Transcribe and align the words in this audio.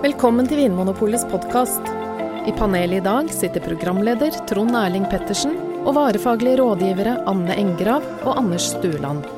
Velkommen 0.00 0.46
til 0.48 0.56
Vinmonopolets 0.62 1.26
podkast. 1.28 1.84
I 2.48 2.54
panelet 2.56 3.02
i 3.02 3.04
dag 3.04 3.26
sitter 3.36 3.60
programleder 3.60 4.32
Trond 4.48 4.72
Erling 4.72 5.04
Pettersen 5.12 5.52
og 5.82 5.90
varefaglige 5.98 6.56
rådgivere 6.56 7.18
Anne 7.28 7.52
Engrav 7.60 8.06
og 8.22 8.38
Anders 8.40 8.70
Stueland. 8.72 9.28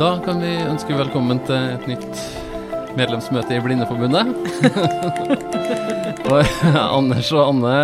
Da 0.00 0.08
kan 0.24 0.40
vi 0.40 0.54
ønske 0.64 0.96
velkommen 0.96 1.42
til 1.44 1.68
et 1.74 1.84
nytt 1.92 2.24
medlemsmøte 2.98 3.56
i 3.56 3.62
Blindeforbundet. 3.64 4.30
og 6.30 6.66
Anders 6.74 7.30
og 7.34 7.42
Anne 7.50 7.74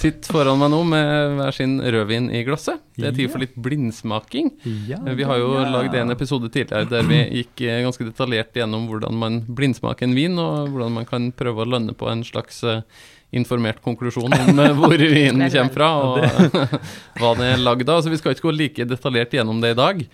sitter 0.00 0.32
foran 0.32 0.60
meg 0.60 0.70
nå 0.72 0.80
med 0.88 1.36
hver 1.36 1.54
sin 1.54 1.76
rødvin 1.82 2.30
i 2.32 2.42
glasset. 2.46 2.80
Det 2.96 3.10
er 3.10 3.16
tid 3.16 3.32
for 3.32 3.42
litt 3.42 3.56
blindsmaking. 3.60 4.50
Ja, 4.88 5.00
Vi 5.04 5.26
har 5.28 5.40
jo 5.40 5.52
lagd 5.68 5.96
en 5.98 6.14
episode 6.14 6.48
tidligere 6.52 6.88
der 6.88 7.06
vi 7.08 7.20
gikk 7.40 7.64
eh, 7.66 7.82
ganske 7.84 8.06
detaljert 8.08 8.56
gjennom 8.56 8.88
hvordan 8.90 9.16
man 9.20 9.40
blindsmaker 9.46 10.08
en 10.08 10.16
vin, 10.16 10.38
og 10.40 10.72
hvordan 10.72 11.00
man 11.00 11.08
kan 11.08 11.30
prøve 11.36 11.64
å 11.64 11.68
lande 11.68 11.96
på 11.96 12.08
en 12.10 12.24
slags 12.26 12.62
eh, 12.64 12.82
informert 13.36 13.82
konklusjon 13.84 14.32
om 14.32 14.64
eh, 14.64 14.74
hvor 14.78 14.96
vinen 15.16 15.46
kommer 15.52 15.74
fra, 15.76 15.92
og 16.00 16.68
hva 17.20 17.34
den 17.36 17.48
er 17.52 17.64
lagd 17.64 17.88
av. 17.88 18.02
Så 18.04 18.12
vi 18.12 18.20
skal 18.20 18.36
ikke 18.36 18.48
gå 18.48 18.56
like 18.56 18.88
detaljert 18.88 19.36
gjennom 19.36 19.60
det 19.62 19.74
i 19.74 19.80
dag. 19.84 20.04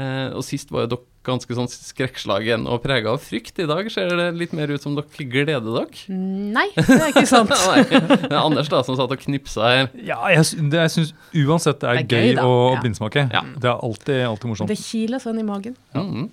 Eh, 0.00 0.28
og 0.32 0.40
sist 0.46 0.70
var 0.72 0.86
jo 0.86 0.94
dere 0.94 1.08
ganske 1.22 1.54
sånn 1.54 1.68
skrekkslagen 1.70 2.64
og 2.66 2.80
prega 2.82 3.12
av 3.12 3.20
frykt. 3.22 3.60
I 3.62 3.66
dag 3.68 3.86
ser 3.92 4.08
det 4.18 4.30
litt 4.40 4.54
mer 4.56 4.72
ut 4.72 4.82
som 4.82 4.96
dere 4.96 5.26
gleder 5.28 5.60
dere. 5.62 5.86
Nei, 6.10 6.64
det 6.78 6.96
er 6.96 7.12
ikke 7.12 7.28
sant. 7.30 7.52
Nei, 7.68 7.84
det 7.92 8.30
er 8.32 8.40
Anders 8.40 8.72
da 8.72 8.80
som 8.86 8.96
satt 8.98 9.12
og 9.14 9.22
knipsa 9.22 9.68
her. 9.68 9.92
Ja, 10.00 10.18
jeg, 10.32 10.48
det, 10.72 10.80
jeg 10.80 10.94
syns 10.96 11.14
uansett 11.44 11.84
det 11.84 11.92
er, 11.92 12.02
Det 12.02 12.18
er 12.18 12.26
gøy, 12.26 12.34
gøy, 12.34 12.42
å 12.42 12.56
Ja. 12.72 12.80
blindsmake. 12.82 13.26
Ja. 13.36 13.44
Det 13.54 13.70
er 13.70 13.86
alltid, 13.86 14.24
alltid 14.32 14.52
morsomt. 14.54 14.72
Det 14.72 14.80
kiler 14.82 15.22
sånn 15.22 15.38
i 15.44 15.46
magen. 15.46 15.78
Mm. 15.94 16.26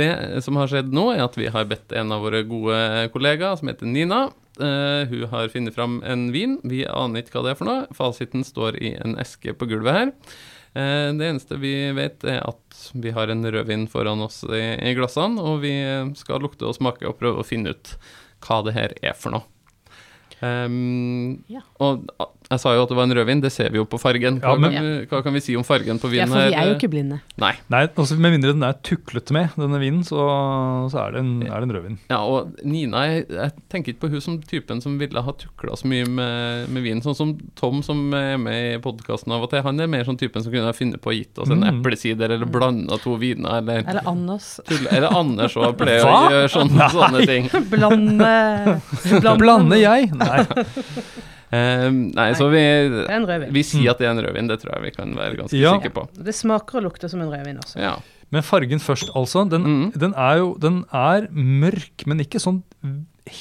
Det 0.00 0.10
som 0.44 0.58
har 0.60 0.68
skjedd 0.72 0.90
nå, 0.92 1.10
er 1.14 1.24
at 1.28 1.38
vi 1.38 1.48
har 1.52 1.68
bedt 1.68 1.94
en 1.96 2.12
av 2.12 2.24
våre 2.24 2.42
gode 2.48 3.08
kollegaer, 3.14 3.56
som 3.60 3.70
heter 3.70 3.88
Nina. 3.88 4.26
Uh, 4.58 5.06
hun 5.06 5.28
har 5.30 5.52
funnet 5.52 5.76
fram 5.76 6.00
en 6.02 6.30
vin. 6.34 6.58
Vi 6.66 6.82
aner 6.90 7.22
ikke 7.22 7.38
hva 7.38 7.46
det 7.46 7.54
er 7.54 7.60
for 7.60 7.70
noe. 7.70 7.86
Fasiten 7.94 8.42
står 8.44 8.80
i 8.82 8.96
en 8.98 9.14
eske 9.22 9.54
på 9.54 9.68
gulvet 9.70 10.00
her. 10.00 10.12
Eh, 10.74 11.08
det 11.16 11.28
eneste 11.30 11.58
vi 11.60 11.74
vet, 11.96 12.24
er 12.24 12.42
at 12.44 12.80
vi 12.94 13.12
har 13.16 13.32
en 13.32 13.46
rødvin 13.46 13.86
foran 13.90 14.24
oss 14.24 14.42
i, 14.44 14.94
glassene, 14.98 15.40
og 15.40 15.62
vi 15.64 15.74
skal 16.18 16.44
lukte 16.44 16.68
og 16.68 16.76
smake 16.78 17.08
og 17.08 17.18
prøve 17.20 17.42
å 17.42 17.46
finne 17.46 17.76
ut 17.76 17.94
hva 18.44 18.60
det 18.66 18.76
her 18.76 18.94
er 19.02 19.16
for 19.18 19.34
noe. 19.34 19.57
Ehm, 20.42 21.38
Ja. 21.48 21.60
Og 21.80 22.04
jeg 22.50 22.60
sa 22.60 22.72
jo 22.74 22.82
at 22.82 22.88
det 22.88 22.96
var 22.96 23.04
en 23.04 23.12
rødvin, 23.12 23.40
det 23.42 23.50
ser 23.52 23.68
vi 23.70 23.76
jo 23.78 23.84
på 23.84 23.98
fargen. 24.00 24.40
Hva, 24.40 24.54
Ja, 24.54 24.56
men- 24.56 24.72
kan, 24.72 24.82
vi, 24.84 25.06
hva 25.06 25.22
kan 25.22 25.32
vi 25.34 25.40
si 25.40 25.56
om 25.56 25.62
fargen 25.64 25.98
på 26.00 26.08
Ja, 26.14 26.24
for 26.26 26.36
vi 26.48 26.54
er 26.54 26.66
jo 26.70 26.74
ikke 26.78 26.88
blinde. 26.90 27.20
Nei. 27.36 27.52
Nei, 27.68 27.86
altså 27.88 28.16
Med 28.18 28.32
mindre 28.32 28.52
den 28.54 28.62
er 28.62 28.72
tuklet 28.82 29.30
med, 29.30 29.50
denne 29.56 29.78
vinen, 29.78 30.02
så, 30.02 30.16
så 30.90 30.98
er, 31.06 31.12
det 31.12 31.20
en, 31.20 31.42
er 31.42 31.60
det 31.60 31.68
en 31.68 31.74
rødvin. 31.76 31.98
Ja, 32.08 32.18
og 32.24 32.54
Nina, 32.64 33.02
jeg, 33.06 33.26
jeg 33.28 33.52
tenker 33.68 33.92
ikke 33.92 34.00
på 34.06 34.10
hun 34.10 34.20
som 34.24 34.38
typen 34.42 34.80
som 34.82 34.96
ville 34.98 35.20
ha 35.22 35.32
tukla 35.32 35.76
så 35.76 35.86
mye 35.86 36.06
med, 36.08 36.68
med 36.70 36.82
vinen. 36.82 37.02
Sånn 37.04 37.16
som 37.18 37.34
Tom, 37.54 37.82
som 37.82 38.12
er 38.14 38.38
med 38.38 38.76
i 38.76 38.78
podkasten 38.82 39.32
av 39.34 39.42
og 39.42 39.50
til, 39.50 39.62
han 39.62 39.78
er 39.80 39.86
mer 39.86 40.04
sånn 40.08 40.18
typen 40.18 40.42
som 40.42 40.50
kunne 40.52 40.64
ha 40.70 40.72
funnet 40.72 41.00
på 41.04 41.12
å 41.12 41.16
gitt 41.18 41.38
oss 41.38 41.50
en 41.50 41.58
Mm. 41.58 41.80
eplesider, 41.82 42.30
eller 42.30 42.46
blanda 42.46 42.96
to 43.02 43.16
viner, 43.18 43.58
eller 43.58 43.82
Eller 43.86 44.06
Anders. 44.06 44.60
tull- 44.64 44.86
Eller 44.90 45.08
Anders 45.12 45.54
òg 45.56 45.76
pleier 45.80 46.04
å 46.06 46.30
gjøre 46.30 46.48
sånne, 46.48 46.88
sånne 46.94 47.26
ting. 47.26 47.48
Blande 47.68 48.80
Blander 49.42 49.76
jeg? 49.82 50.12
Nei. 50.14 50.27
Eh, 51.48 51.86
nei, 51.88 52.26
så 52.36 52.50
vi, 52.52 52.60
vi 53.54 53.62
sier 53.64 53.94
at 53.94 54.02
det 54.02 54.04
er 54.04 54.10
en 54.12 54.18
rødvin, 54.20 54.50
det 54.50 54.58
tror 54.60 54.74
jeg 54.74 54.82
vi 54.84 54.90
kan 54.92 55.14
være 55.16 55.38
ganske 55.38 55.56
Ja. 55.56 55.70
sikre 55.78 55.94
på. 55.96 56.02
Det 56.12 56.34
smaker 56.36 56.82
og 56.82 56.84
lukter 56.90 57.08
som 57.08 57.22
en 57.24 57.30
rødvin 57.32 57.56
også. 57.62 57.78
Ja. 57.80 57.94
Men 58.28 58.44
fargen 58.44 58.82
først, 58.84 59.08
altså. 59.16 59.46
Den, 59.48 59.64
mm. 59.64 59.86
den 59.96 60.12
er 60.12 60.42
jo 60.42 60.50
den 60.60 60.82
er 60.92 61.30
mørk, 61.32 62.04
men 62.04 62.20
ikke 62.20 62.42
sånn 62.44 62.60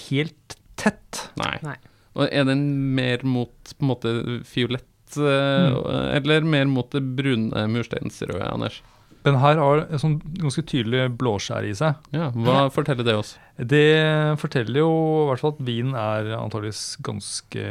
helt 0.08 0.56
tett. 0.80 1.25
Nei. 1.36 1.58
Nei. 1.68 1.75
Og 2.16 2.31
er 2.31 2.48
den 2.48 2.64
mer 2.96 3.28
mot 3.28 3.74
på 3.75 3.84
en 3.84 3.92
måte 3.92 4.14
fiolett, 4.48 4.88
mm. 5.19 5.75
eller 6.16 6.48
mer 6.48 6.72
mot 6.72 6.88
det 6.96 7.04
brune 7.19 7.68
mursteinsrøde, 7.75 8.48
Anders? 8.48 8.80
Den 9.26 9.36
her 9.42 9.58
har 9.60 9.82
en 9.92 10.00
sånn 10.00 10.22
ganske 10.40 10.64
tydelig 10.64 11.10
blåskjær 11.18 11.66
i 11.68 11.74
seg. 11.76 11.96
Ja, 12.14 12.30
hva 12.32 12.70
forteller 12.72 13.04
det 13.04 13.16
oss? 13.20 13.38
Det 13.58 14.38
forteller 14.40 14.80
jo 14.80 14.92
i 15.24 15.28
hvert 15.32 15.40
fall 15.42 15.52
at 15.56 15.64
vinen 15.68 15.96
er 15.98 16.30
antageligvis 16.38 16.84
ganske 17.04 17.66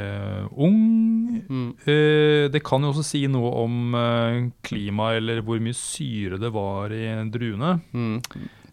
ung. 0.52 1.40
Mm. 1.48 1.70
Eh, 1.86 2.48
Det 2.52 2.62
kan 2.66 2.82
jo 2.82 2.90
også 2.92 3.04
si 3.04 3.26
noe 3.26 3.52
om 3.64 3.92
klimaet 3.92 4.52
klima 4.66 5.12
eller 5.16 5.40
hvor 5.46 5.58
mye 5.62 5.74
syre 5.78 6.38
det 6.38 6.52
var 6.52 6.92
i 6.92 7.06
druene. 7.30 7.80
Mm. 7.94 8.20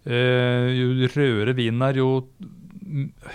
Eh, 0.06 0.68
Jo 0.76 1.08
rødere 1.16 1.56
vinen 1.56 1.82
er, 1.88 1.94
jo 2.02 2.26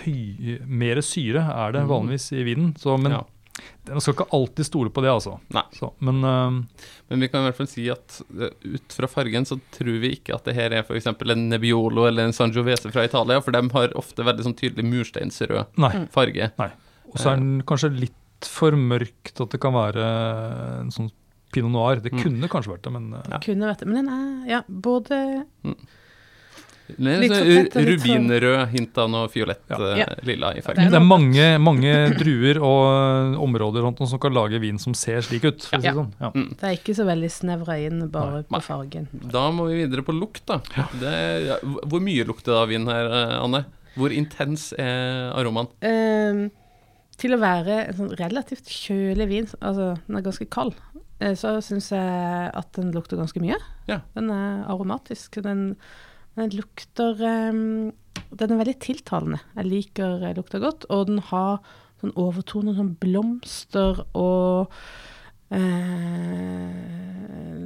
høy, 0.03 0.59
mer 0.67 1.01
syre 1.01 1.41
er 1.49 1.71
det 1.73 1.81
Mhm. 1.81 1.89
vanligvis 1.89 2.31
i 2.33 2.43
vinen. 2.43 2.73
Så, 2.77 2.97
men 3.01 3.11
Ja. 3.13 3.23
Man 3.89 4.01
skal 4.03 4.13
ikke 4.15 4.27
alltid 4.35 4.65
stole 4.67 4.89
på 4.93 5.01
det, 5.03 5.09
altså. 5.11 5.35
Nei. 5.55 5.63
Så, 5.75 5.91
men 6.05 6.19
uh, 6.23 6.57
Men 7.09 7.19
vi 7.23 7.27
kan 7.31 7.41
i 7.41 7.49
hvert 7.49 7.57
fall 7.57 7.69
si 7.71 7.87
at 7.89 8.19
eh, 8.39 8.51
ut 8.75 8.95
fra 8.95 9.07
fargen 9.09 9.45
så 9.49 9.57
tror 9.75 9.99
vi 10.03 10.11
ikke 10.17 10.35
at 10.35 10.45
det 10.45 10.55
her 10.57 10.75
er 10.77 10.83
f.eks. 10.85 11.07
en 11.09 11.45
Nebbiolo 11.49 12.05
eller 12.09 12.27
en 12.29 12.35
Sangiovese 12.35 12.91
fra 12.93 13.03
Italia, 13.07 13.39
for 13.41 13.51
de 13.55 13.63
har 13.73 13.95
ofte 13.99 14.25
veldig 14.27 14.45
sånn 14.47 14.57
tydelig 14.59 14.85
mursteinsrød 14.89 15.77
nei. 15.81 15.93
farge. 16.13 16.51
Og 17.09 17.17
så 17.17 17.31
er 17.33 17.41
den 17.41 17.61
kanskje 17.65 17.89
litt 17.97 18.15
for 18.47 18.71
mørkt 18.77 19.41
at 19.43 19.49
det 19.51 19.59
kan 19.59 19.73
være 19.75 20.03
en 20.83 20.91
sånn 20.95 21.09
pinot 21.51 21.73
noir. 21.73 21.99
Det 22.05 22.11
Mm. 22.13 22.21
kunne 22.21 22.47
kanskje 22.51 22.75
vært 22.75 22.83
det, 22.85 22.91
men 22.93 23.13
uh, 23.13 23.23
Ja. 23.31 23.39
Kunne 23.41 23.65
vært 23.71 23.79
det. 23.81 23.87
Men 23.89 24.05
den 24.05 24.13
er 24.13 24.51
ja, 24.53 24.61
både 24.69 25.17
Litt 25.65 25.89
rubinrød, 26.97 28.67
hint 28.73 28.97
av 28.97 29.09
noe 29.11 29.27
fiolett 29.31 29.61
Ja. 29.69 29.77
eh, 29.99 30.15
lilla 30.23 30.51
i 30.53 30.55
Det 30.59 30.63
fargen. 30.65 30.89
det 30.91 30.95
er 30.99 31.05
mange, 31.05 31.59
mange 31.59 31.93
druer 32.17 32.59
og 32.61 33.35
områder 33.43 33.81
rundt 33.85 34.01
som 34.07 34.19
kan 34.19 34.33
lage 34.33 34.59
vin 34.59 34.77
som 34.79 34.93
ser 34.93 35.21
slik 35.21 35.43
ut. 35.43 35.61
For 35.63 35.77
å 35.77 35.81
si 35.81 35.87
det 35.87 35.95
sånn. 35.95 36.13
Ja. 36.19 36.31
Det 36.31 36.63
er 36.63 36.75
ikke 36.77 36.95
så 36.95 37.05
veldig 37.05 37.29
snevra 37.31 37.77
inn 37.85 38.07
bare 38.09 38.43
Nei. 38.49 38.59
på 38.59 38.61
fargen. 38.63 39.07
Da 39.31 39.49
må 39.51 39.67
vi 39.69 39.85
videre 39.85 40.03
på 40.03 40.13
lukt, 40.17 40.45
da. 40.45 40.59
Det, 40.99 41.45
ja, 41.47 41.57
hvor 41.63 42.01
mye 42.01 42.25
lukter 42.25 42.53
det 42.53 42.61
av 42.63 42.67
vin 42.69 42.87
her, 42.87 43.05
eh, 43.05 43.43
Anne? 43.43 43.65
Hvor 43.97 44.11
intens 44.15 44.73
er 44.77 45.31
aromaen? 45.35 45.67
Ehm, 45.81 46.51
til 47.17 47.31
å 47.35 47.39
være 47.39 47.87
en 47.89 47.93
sånn 47.97 48.13
relativt 48.17 48.65
kjølig 48.69 49.27
vin, 49.27 49.47
altså 49.61 49.97
den 50.07 50.15
er 50.15 50.21
ganske 50.21 50.49
kald, 50.49 50.75
eh, 51.19 51.33
så 51.35 51.57
syns 51.61 51.89
jeg 51.91 52.51
at 52.55 52.71
den 52.73 52.93
lukter 52.93 53.17
ganske 53.17 53.41
mye. 53.41 53.57
Ja. 53.87 53.99
Den 54.15 54.29
er 54.31 54.63
aromatisk. 54.69 55.41
Den, 55.43 55.75
den 56.37 56.49
lukter 56.55 57.19
ehm, 57.25 57.91
Den 58.35 58.51
er 58.53 58.59
veldig 58.61 58.77
tiltalende. 58.79 59.39
Jeg 59.57 59.65
liker 59.65 60.19
lukta 60.21 60.35
lukter 60.37 60.59
godt, 60.61 60.85
og 60.93 61.07
den 61.09 61.17
har 61.31 61.57
sånn 61.99 62.13
overtone, 62.15 62.75
sånn 62.77 62.93
blomster 63.01 64.03
og 64.15 64.69
eh, 65.51 65.59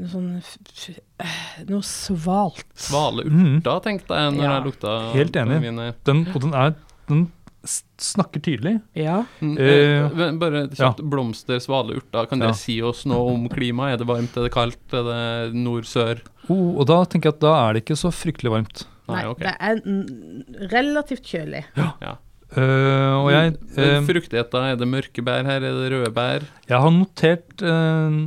sånn 0.09 0.29
f 0.39 0.55
f 0.63 0.89
eh, 1.19 1.65
Noe 1.69 1.83
svalt. 1.85 2.63
Svale 2.79 3.25
urter, 3.27 3.79
tenkte 3.85 4.15
jeg 4.19 4.33
når 4.37 4.43
Ja. 4.47 4.53
jeg 4.57 4.65
lukta 4.69 4.95
Helt 5.13 5.35
enig. 5.35 5.59
Den, 6.07 6.25
og 6.33 6.41
den, 6.41 6.53
er, 6.53 6.73
den 7.11 7.27
snakker 7.63 8.41
tydelig. 8.43 8.81
Ja. 8.97 9.23
Mm, 9.39 9.53
Eh, 9.57 10.03
eh, 10.03 10.31
bare 10.39 10.67
kjapt, 10.75 10.99
blomster, 11.09 11.59
svale, 11.63 11.95
urter, 11.99 12.25
kan 12.27 12.39
Ja. 12.41 12.47
det 12.51 12.57
si 12.59 12.81
oss 12.81 13.05
noe 13.05 13.33
om 13.33 13.47
klimaet? 13.49 13.93
Er 13.93 13.97
det 14.03 14.07
varmt, 14.07 14.35
er 14.37 14.43
det 14.43 14.51
kaldt, 14.51 14.81
er 14.91 15.03
det 15.07 15.55
nord-sør? 15.55 16.21
Oh, 16.49 16.79
og 16.79 16.87
da 16.87 17.03
tenker 17.05 17.31
jeg 17.31 17.37
at 17.37 17.39
da 17.39 17.53
er 17.69 17.73
det 17.73 17.85
ikke 17.85 17.95
så 17.99 18.11
fryktelig 18.11 18.51
varmt. 18.51 18.85
Nei, 19.07 19.25
okay. 19.27 19.51
det 19.51 19.55
er 19.59 20.69
relativt 20.71 21.23
kjølig. 21.23 21.63
Ja. 21.75 22.17
Uh, 22.53 23.17
og 23.23 23.31
jeg, 23.33 23.55
uh, 23.79 24.05
Fruktigheter, 24.05 24.61
er 24.71 24.75
det 24.77 24.87
mørke 24.87 25.23
bær 25.25 25.43
her, 25.43 25.63
er 25.63 25.73
det 25.73 25.91
røde 25.91 26.11
bær? 26.13 26.43
jeg 26.69 26.79
har 26.79 26.91
notert 26.93 27.63
eh, 27.65 28.17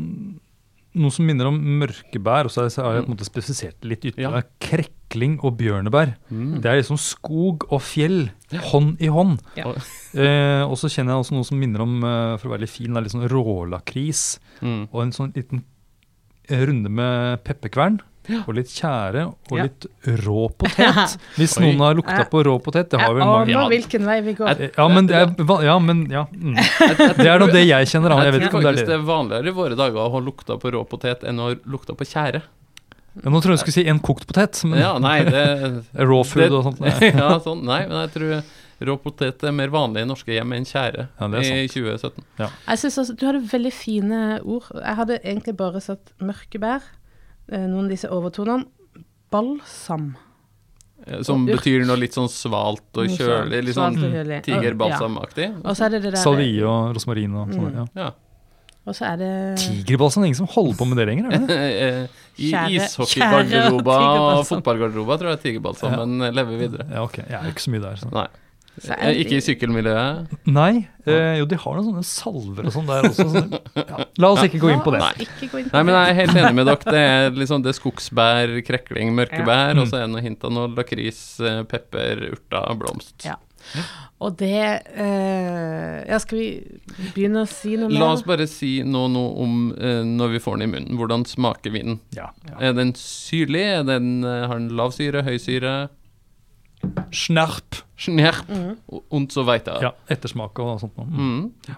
noe 0.96 1.12
som 1.14 1.26
minner 1.28 1.48
om 1.50 1.56
mørkebær, 1.80 2.48
og 2.48 2.52
så 2.54 2.66
har 2.82 2.94
jeg- 2.96 3.04
på 3.04 3.10
en 3.10 3.16
måte 3.16 3.28
spesifisert 3.28 3.84
litt 3.84 4.04
ytterligere. 4.04 4.42
Krekling 4.60 5.38
og 5.44 5.58
bjørnebær. 5.58 6.16
Mm. 6.30 6.60
Det 6.62 6.66
er 6.70 6.80
liksom 6.80 6.98
skog 6.98 7.66
og 7.70 7.80
fjell, 7.82 8.30
hånd 8.72 9.00
i 9.00 9.06
hånd. 9.12 9.38
Ja. 9.56 9.70
Eh, 10.16 10.62
og 10.64 10.76
så 10.80 10.88
kjenner 10.88 11.12
jeg 11.14 11.22
også 11.24 11.32
noe 11.36 11.44
som 11.44 11.60
minner 11.60 11.80
om, 11.82 12.02
eh, 12.02 12.36
for 12.38 12.48
å 12.48 12.52
være 12.56 12.60
litt 12.64 12.70
fin, 12.70 12.92
det 12.92 12.96
er 12.96 13.02
litt 13.02 13.12
sånn 13.12 13.28
rålakris. 13.28 14.38
Mm. 14.62 14.88
Og 14.92 15.02
en 15.02 15.12
sånn 15.12 15.32
liten 15.34 15.64
runde 16.48 16.88
med 16.90 17.44
pepperkvern. 17.44 18.00
Ja. 18.28 18.40
Og 18.48 18.54
litt 18.58 18.66
tjære 18.74 19.26
og 19.28 19.56
Ja. 19.58 19.62
litt 19.68 19.86
rå 20.24 20.48
potet. 20.58 21.16
Hvis 21.38 21.56
Oi. 21.58 21.64
noen 21.66 21.78
har 21.84 21.94
lukta 21.94 22.24
på 22.30 22.42
rå 22.44 22.56
potet, 22.62 22.90
det 22.90 22.98
har 23.00 23.08
Jeg 23.12 23.16
vel 23.16 23.24
mange. 23.24 23.42
aner 23.42 23.52
Ja. 23.52 23.68
hvilken 23.68 24.04
vei 24.04 24.20
vi 24.20 24.34
går. 24.34 24.64
Ja, 24.76 24.88
men 24.88 25.06
det 25.06 25.14
er, 25.16 25.62
ja, 25.64 25.78
men, 25.78 26.06
ja. 26.10 26.24
Mm. 26.34 26.56
Det 27.16 27.26
er 27.26 27.38
nå 27.38 27.46
det 27.52 27.66
jeg 27.68 27.86
kjenner. 27.86 28.08
da. 28.10 28.22
Jeg 28.24 28.32
vet 28.32 28.40
Jeg 28.40 28.48
ikke 28.48 28.50
tror 28.50 28.58
om 28.58 28.64
det 28.64 28.72
er 28.72 28.76
det 28.76 28.86
det. 28.86 28.98
er 28.98 29.06
vanligere 29.06 29.46
i 29.46 29.56
våre 29.56 29.76
dager 29.76 30.02
å 30.02 30.10
ha 30.10 30.18
lukta 30.20 30.58
på 30.58 30.72
rå 30.72 30.84
potet 30.88 31.22
enn 31.24 31.38
å 31.38 31.48
ha 31.50 31.54
lukta 31.70 31.94
på 31.94 32.04
tjære. 32.04 32.42
Ja, 33.24 33.30
nå 33.30 33.40
tror 33.40 33.54
jeg 33.54 33.58
du 33.58 33.62
skulle 33.64 33.72
si 33.78 33.86
en 33.88 33.98
kokt 34.00 34.26
potet. 34.26 34.58
Men 34.68 34.78
Ja, 34.78 34.98
nei, 34.98 35.22
det 35.24 35.84
raw 35.96 36.22
food 36.22 36.42
det- 36.42 36.52
og 36.52 36.64
sånt. 36.64 36.80
Nei. 36.80 37.10
ja, 37.16 37.38
sånn, 37.40 37.62
nei, 37.64 37.86
men 37.88 38.08
jeg 38.08 38.12
tror 38.12 38.42
rå 38.86 38.98
potet 39.00 39.42
er 39.42 39.52
mer 39.56 39.68
vanlig 39.72 40.02
i 40.02 40.04
norske 40.10 40.34
hjem 40.36 40.52
enn 40.52 40.66
tjære 40.68 41.06
Ja, 41.16 41.26
i 41.40 41.64
2017. 41.66 42.24
Jeg 42.36 42.78
synes 42.82 42.98
også, 43.00 43.16
Du 43.16 43.24
hadde 43.24 43.40
veldig 43.48 43.72
fine 43.72 44.40
ord. 44.44 44.66
Jeg 44.74 44.96
hadde 44.96 45.16
egentlig 45.24 45.56
bare 45.56 45.80
satt 45.80 46.12
mørke 46.20 46.60
bær, 46.60 46.82
noen 47.48 47.84
av 47.84 47.90
disse 47.92 48.08
overtonene. 48.10 48.66
Balsam. 49.30 50.14
Eh, 51.06 51.22
Som 51.26 51.44
Og 51.46 51.54
betyr 51.56 51.84
noe 51.86 51.98
litt 52.00 52.14
sånn 52.16 52.28
svalt 52.30 52.98
og 52.98 53.10
kjølig, 53.12 53.64
litt 53.68 53.76
sånn 53.76 53.98
tigerbalsamaktig. 54.46 55.50
Og 55.64 55.74
så 55.76 55.86
er 55.86 55.96
det 55.96 56.02
det 56.06 56.14
der 56.16 56.22
Salvie 56.22 56.62
og 56.66 56.94
rosmarin 56.96 57.34
og 57.36 57.52
sånn. 57.54 57.68
Mm. 57.72 57.82
Ja. 57.82 58.06
Ja. 58.06 58.12
Og 58.86 58.94
så 58.94 59.02
er 59.08 59.16
det 59.18 59.30
Tigerbalsam, 59.58 60.22
er 60.22 60.28
ingen 60.30 60.38
som 60.38 60.46
holder 60.46 60.76
på 60.78 60.86
med 60.86 61.00
det 61.00 61.06
lenger? 61.08 61.30
er 61.34 61.46
det? 61.46 61.56
Eh, 62.36 62.42
I 62.46 62.50
ishockeygarderober 62.76 63.96
og 63.96 64.42
fotballgarderoba 64.44 64.44
fotballgarderober 64.44 65.18
tror 65.22 65.30
jeg 65.32 65.40
tigerbalsamen 65.46 66.18
lever 66.36 66.58
videre. 66.60 66.84
Ja, 66.92 67.02
ok. 67.02 67.16
Jeg 67.24 67.38
er 67.40 67.48
ikke 67.50 67.64
så 67.64 67.72
mye 67.72 67.82
der. 67.82 67.96
Så. 68.02 68.10
Nei. 68.12 68.26
Ikke 68.84 69.38
i 69.38 69.42
sykkelmiljøet. 69.44 70.34
Nei. 70.52 70.86
Eh, 71.06 71.38
jo, 71.40 71.46
de 71.48 71.56
har 71.62 71.78
noen 71.78 71.86
sånne 71.86 72.04
salver 72.04 72.68
og 72.68 72.74
sånn 72.74 72.88
der 72.90 73.08
også. 73.08 73.26
Så, 73.32 73.42
ja. 73.80 74.06
La 74.20 74.30
oss 74.34 74.42
ikke 74.44 74.60
gå 74.62 74.72
inn 74.74 74.82
på 74.84 74.92
det. 74.92 75.00
På 75.48 75.62
Nei, 75.62 75.82
men 75.86 75.92
jeg 75.94 76.10
er 76.12 76.18
helt 76.20 76.40
enig 76.42 76.54
med 76.58 76.68
dere. 76.68 76.92
Det 76.96 77.02
er 77.06 77.30
liksom 77.40 77.64
det 77.64 77.72
er 77.72 77.78
skogsbær, 77.80 78.56
krekling, 78.66 79.14
mørkebær, 79.16 79.72
Ja. 79.74 79.80
og 79.80 79.88
så 79.90 80.00
er 80.02 80.06
det 80.06 80.12
noe 80.16 80.24
hint 80.26 80.44
av 80.44 80.52
noe 80.52 80.68
lakris, 80.76 81.22
eh, 81.40 81.62
pepper, 81.70 82.26
urter, 82.36 82.74
blomst. 82.82 83.16
Ja. 83.26 83.38
Og 84.22 84.36
det 84.38 84.52
eh, 84.94 85.96
Ja, 86.06 86.18
skal 86.22 86.38
vi 86.38 86.46
begynne 87.16 87.42
å 87.42 87.48
si 87.50 87.74
noe 87.76 87.90
mer? 87.90 87.98
La 87.98 88.12
oss 88.14 88.22
bare 88.26 88.46
si 88.50 88.78
noe 88.86 89.10
noe 89.12 89.32
om 89.42 89.56
eh, 89.74 90.02
når 90.06 90.36
vi 90.36 90.42
får 90.44 90.60
den 90.60 90.68
i 90.68 90.72
munnen. 90.76 90.98
Hvordan 91.00 91.26
smaker 91.28 91.74
vinen? 91.74 91.98
Ja. 92.16 92.30
ja. 92.48 92.58
Er 92.68 92.76
den 92.78 92.94
syrlig? 93.00 93.64
Er 93.80 93.86
den, 93.88 94.20
eh, 94.24 94.44
har 94.46 94.60
den 94.60 94.70
lav 94.78 94.94
syre, 94.96 95.24
høy 95.26 95.36
syre? 95.42 95.74
Snerp. 97.12 97.82
Snerp 97.98 98.48
Mhm. 98.48 98.76
und 99.10 99.32
so 99.32 99.44
weiter. 99.46 99.78
Ja, 99.82 99.92
ettersmak 100.08 100.58
og 100.58 100.80
sånt 100.80 100.96
noe. 100.98 101.06
Mm. 101.06 101.52
Ja. 101.68 101.74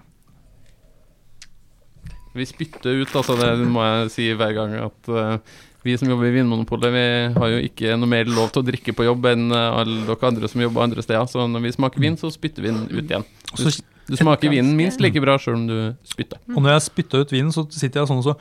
Vi 2.35 2.45
spytter 2.47 3.01
ut, 3.03 3.15
altså 3.17 3.35
det 3.41 3.67
må 3.67 3.83
jeg 3.83 4.11
si 4.15 4.27
hver 4.37 4.53
gang, 4.55 4.75
at 4.75 5.09
uh, 5.11 5.39
vi 5.87 5.97
som 5.99 6.11
jobber 6.11 6.29
i 6.29 6.35
Vinmonopolet, 6.37 6.93
vi 6.93 7.05
har 7.39 7.53
jo 7.55 7.59
ikke 7.65 7.97
noe 7.99 8.11
mer 8.11 8.29
lov 8.31 8.51
til 8.53 8.63
å 8.63 8.67
drikke 8.69 8.93
på 8.99 9.07
jobb 9.07 9.25
enn 9.31 9.47
eh, 9.55 9.77
alle 9.81 10.03
dere 10.09 10.27
andre 10.29 10.51
som 10.51 10.61
jobber 10.61 10.83
andre 10.85 11.03
steder. 11.05 11.29
Så 11.31 11.47
når 11.49 11.63
vi 11.65 11.71
smaker 11.73 12.03
vin, 12.03 12.17
så 12.19 12.29
spytter 12.35 12.63
vi 12.67 12.73
den 12.75 12.89
ut 12.91 13.07
igjen. 13.07 13.25
Så 13.55 13.71
Du 14.09 14.17
smaker 14.17 14.49
vinen 14.53 14.73
minst 14.79 15.03
like 15.05 15.21
bra 15.21 15.37
sjøl 15.41 15.59
om 15.59 15.67
du 15.69 15.77
spytter. 16.09 16.41
Og 16.55 16.63
når 16.65 16.79
jeg 16.79 16.87
spytter 16.87 17.25
ut 17.25 17.35
vinen, 17.35 17.53
så 17.53 17.67
sitter 17.69 18.01
jeg 18.01 18.11
sånn 18.11 18.23
og 18.23 18.31
så 18.31 18.37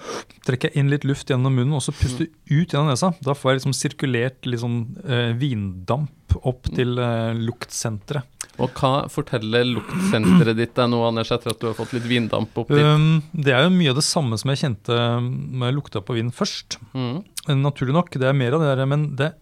trekker 0.47 0.71
jeg 0.71 0.79
inn 0.79 0.91
litt 0.93 1.03
luft 1.07 1.27
gjennom 1.27 1.57
munnen, 1.59 1.75
og 1.75 1.83
så 1.83 1.91
puster 1.95 2.27
jeg 2.27 2.63
ut 2.63 2.71
gjennom 2.73 2.87
nesa. 2.91 3.11
Da 3.23 3.35
får 3.35 3.51
jeg 3.51 3.59
liksom 3.59 3.75
sirkulert 3.75 4.47
litt 4.47 4.63
sånn 4.63 4.79
eh, 5.03 5.33
vindamp 5.37 6.37
opp 6.47 6.69
til 6.71 6.95
eh, 7.01 7.35
luktsenteret. 7.35 8.33
Og 8.63 8.79
hva 8.79 9.05
forteller 9.11 9.67
luktsenteret 9.69 10.57
ditt 10.57 10.73
deg 10.77 10.89
nå, 10.89 11.01
Anders, 11.05 11.29
etter 11.35 11.51
at 11.53 11.59
du 11.61 11.67
har 11.69 11.75
fått 11.77 11.93
litt 11.93 12.07
vindamp 12.09 12.55
opp 12.57 12.71
dit? 12.73 12.81
Um, 12.81 13.19
det 13.35 13.53
er 13.53 13.67
jo 13.67 13.73
mye 13.75 13.91
av 13.91 13.99
det 13.99 14.07
samme 14.07 14.39
som 14.39 14.49
jeg 14.53 14.63
kjente 14.63 14.97
når 15.21 15.69
jeg 15.69 15.77
lukta 15.77 16.01
på 16.01 16.15
vinen 16.17 16.33
først. 16.33 16.79
Mm. 16.95 17.19
Eh, 17.43 17.57
Naturlig 17.59 17.97
nok, 17.97 18.15
det 18.15 18.31
er 18.31 18.37
mer 18.37 18.57
av 18.57 18.63
det 18.63 18.71
der, 18.71 18.89
men 18.89 19.09
det, 19.19 19.33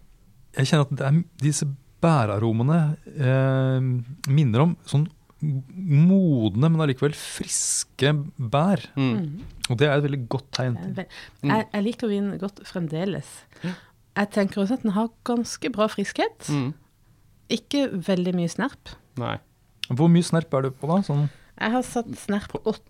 jeg 0.58 0.72
kjenner 0.72 0.90
at 0.90 0.98
det 0.98 1.08
er 1.08 1.22
disse 1.46 1.70
bæraromene 2.04 2.80
eh, 3.16 3.88
minner 4.28 4.66
om 4.66 4.76
sånn 4.90 5.08
modne, 5.76 6.70
men 6.72 6.82
allikevel 6.86 7.16
friske 7.18 8.14
bær. 8.38 8.84
Mm. 8.96 9.12
Mhm. 9.16 9.44
Og 9.70 9.78
det 9.82 9.88
er 9.90 9.98
et 9.98 10.04
veldig 10.06 10.22
godt 10.30 10.50
tegn. 10.54 10.76
Det 10.96 11.06
er 11.08 11.50
Jeg, 11.50 11.68
jeg 11.74 11.84
liker 11.88 12.08
vin 12.12 12.32
godt 12.42 12.60
fremdeles. 12.70 13.26
Jeg 14.16 14.30
tenker 14.32 14.62
også 14.62 14.78
at 14.78 14.84
den 14.86 14.92
har 14.96 15.10
ganske 15.28 15.72
bra 15.74 15.88
friskhet. 15.92 16.50
Mm. 16.54 16.74
Ikke 17.50 17.88
veldig 18.06 18.34
mye 18.38 18.50
snerp. 18.52 18.94
Nei. 19.18 19.38
Hvor 19.90 20.10
mye 20.10 20.26
snerp 20.26 20.54
er 20.58 20.62
du 20.68 20.72
på 20.72 20.88
da? 20.90 21.02
Sånn, 21.06 21.30
Jeg 21.60 21.72
har 21.72 21.82
satt 21.84 22.08
snerp 22.20 22.54
åtte. 22.66 22.82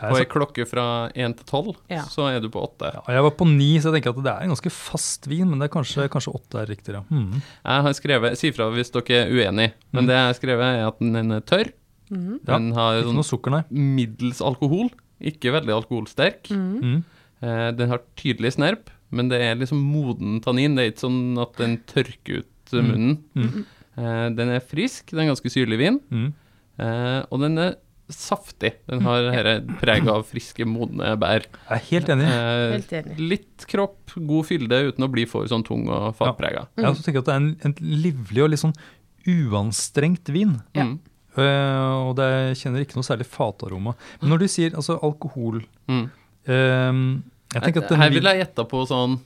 På 0.00 0.16
ei 0.18 0.24
klokke 0.26 0.64
fra 0.66 1.08
én 1.14 1.34
til 1.38 1.46
tolv, 1.46 1.76
Ja. 1.88 2.02
så 2.10 2.26
er 2.28 2.40
du 2.40 2.48
på 2.50 2.58
åtte. 2.60 2.90
ja, 2.92 3.02
jeg 3.14 3.22
var 3.22 3.30
på 3.30 3.46
ni, 3.46 3.78
så 3.78 3.92
jeg 3.92 4.02
tenker 4.02 4.10
at 4.18 4.24
det 4.24 4.32
er 4.32 4.42
en 4.42 4.50
ganske 4.50 4.70
fast 4.72 5.26
vin, 5.30 5.48
men 5.48 5.60
det 5.60 5.70
er 5.70 5.74
kanskje, 5.78 6.08
kanskje 6.10 6.34
åtte 6.34 6.58
er 6.58 6.66
riktigere. 6.66 7.04
Mm. 7.08 7.40
Jeg 7.64 7.82
har 7.86 7.92
skrevet, 7.94 8.36
Si 8.36 8.50
fra 8.50 8.68
hvis 8.70 8.90
dere 8.90 9.26
er 9.26 9.30
uenige, 9.30 9.72
men 9.92 10.04
Mm. 10.04 10.06
det 10.08 10.14
jeg 10.14 10.26
har 10.26 10.34
skrevet, 10.34 10.74
er 10.74 10.86
at 10.88 10.98
den 10.98 11.30
er 11.32 11.40
tørr. 11.40 11.72
Mhm. 12.10 12.40
Ja, 12.46 12.58
Den 12.58 12.72
har 12.72 12.98
Ikke 13.00 13.08
sånn 13.08 13.14
noe 13.20 13.24
sukker, 13.28 13.50
nei. 13.50 13.62
middels 13.70 14.40
alkohol, 14.40 14.90
ikke 15.20 15.52
veldig 15.52 15.74
alkoholsterk. 15.82 16.50
Mhm. 16.50 16.80
Mhm. 16.82 17.04
Eh, 17.42 17.70
den 17.72 17.88
har 17.90 18.00
tydelig 18.16 18.52
snerp, 18.54 18.88
men 19.10 19.28
det 19.28 19.40
er 19.40 19.54
liksom 19.56 19.78
moden 19.80 20.40
tannin. 20.40 20.74
Det 20.76 20.84
er 20.84 20.90
ikke 20.92 21.06
sånn 21.08 21.38
at 21.40 21.56
den 21.56 21.78
tørker 21.86 22.38
ut 22.42 22.72
munnen. 22.72 23.18
Mm. 23.34 23.42
munnen. 23.42 23.52
Mhm. 23.54 23.64
Eh, 23.96 24.28
den 24.34 24.48
er 24.50 24.60
frisk, 24.60 25.06
det 25.10 25.18
er 25.18 25.22
en 25.28 25.34
ganske 25.34 25.50
syrlig 25.52 25.78
vin, 25.78 26.00
Mhm. 26.10 26.32
eh, 26.78 27.24
og 27.30 27.40
den 27.40 27.58
er 27.58 27.74
saftig. 28.10 28.74
Den 28.86 29.00
har 29.00 29.22
dette 29.30 29.66
preget 29.80 30.08
av 30.08 30.26
friske, 30.28 30.64
modne 30.66 31.16
bær. 31.18 31.40
Jeg 31.46 31.70
er 31.70 31.78
helt 31.90 32.06
enig. 32.08 32.26
Eh, 32.26 32.72
Helt 32.72 32.90
enig. 32.92 33.18
litt 33.30 33.66
kropp, 33.66 34.12
god 34.26 34.44
fylde 34.44 34.92
uten 34.92 35.04
å 35.04 35.10
bli 35.10 35.24
for 35.24 35.44
sånn 35.46 35.64
tung 35.64 35.88
og 35.88 36.14
fatprega. 36.16 36.66
Jeg 36.76 36.84
også 36.84 37.02
tenker 37.04 37.18
at 37.20 37.24
det 37.24 37.32
er 37.32 37.36
en, 37.36 37.56
en 37.64 37.74
livlig 37.80 38.42
og 38.44 38.50
litt 38.50 38.60
sånn 38.60 38.74
uanstrengt 39.26 40.28
vin. 40.28 40.60
Ja. 40.74 40.84
Mm. 40.84 40.98
Eh, 41.36 42.08
og 42.08 42.14
det, 42.16 42.28
kjenner 42.60 42.84
ikke 42.84 42.94
noe 42.98 43.06
særlig 43.06 43.26
fataroma. 43.26 43.94
Men 44.20 44.30
når 44.34 44.38
du 44.44 44.48
sier 44.48 44.70
altså 44.78 44.98
alkohol 45.02 45.64
Mm. 45.88 46.10
eh, 46.46 46.92
Jeg 47.54 47.62
tenker 47.62 47.82
at 47.84 47.88
den 47.90 48.00
Her 48.00 48.10
ville 48.10 48.20
vil 48.22 48.30
jeg 48.38 48.46
gjette 48.46 48.64
på 48.68 48.86
sånn 48.86 49.18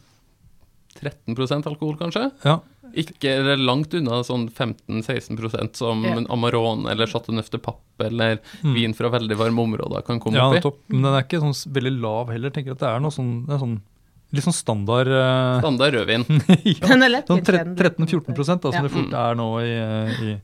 13% 0.99 1.67
alkohol, 1.71 1.97
kanskje? 2.01 2.31
ja, 2.45 2.59
Ikke 2.99 3.29
eller 3.43 3.57
langt 3.61 3.93
unna 3.95 4.23
sånn 4.25 4.49
15-16% 4.51 5.77
som 5.77 6.03
Ja. 6.05 6.15
en 6.17 6.27
Amarone 6.33 6.89
eller 6.91 7.07
Chateau 7.07 7.35
Neuf 7.35 7.51
de 7.51 7.59
Pappe 7.59 8.07
eller 8.07 8.39
Mm. 8.65 8.75
vin 8.75 8.95
fra 8.95 9.11
veldig 9.11 9.37
varme 9.37 9.61
områder 9.61 10.03
kan 10.05 10.19
komme 10.19 10.37
ja 10.37 10.49
opp 10.49 10.57
i. 10.57 10.61
Topp. 10.61 10.79
Men 10.89 11.03
den 11.03 11.15
er 11.15 11.23
ikke 11.23 11.41
sånn 11.41 11.73
veldig 11.73 12.01
lav 12.01 12.29
heller. 12.33 12.51
Tenker 12.51 12.73
at 12.73 12.79
det 12.79 12.89
er 12.89 12.99
noe 13.01 13.11
sånn, 13.11 13.47
det 13.47 13.55
er 13.55 13.59
sånn 13.59 13.81
Litt 14.31 14.45
sånn 14.45 14.53
standard 14.53 15.09
uh... 15.09 15.59
Standard 15.61 15.95
rødvin. 15.95 16.25
ja, 16.65 16.87
Den 16.89 17.03
er 17.03 17.09
lett 17.09 17.27
Sånn 17.29 17.41
13-14 17.43 18.61
da, 18.61 18.73
som 18.73 18.73
Ja. 18.75 18.83
det 18.83 18.91
fort 18.93 19.13
er 19.15 19.35
nå 19.35 19.47
i, 19.65 19.71
eh, 19.73 20.21
i 20.21 20.41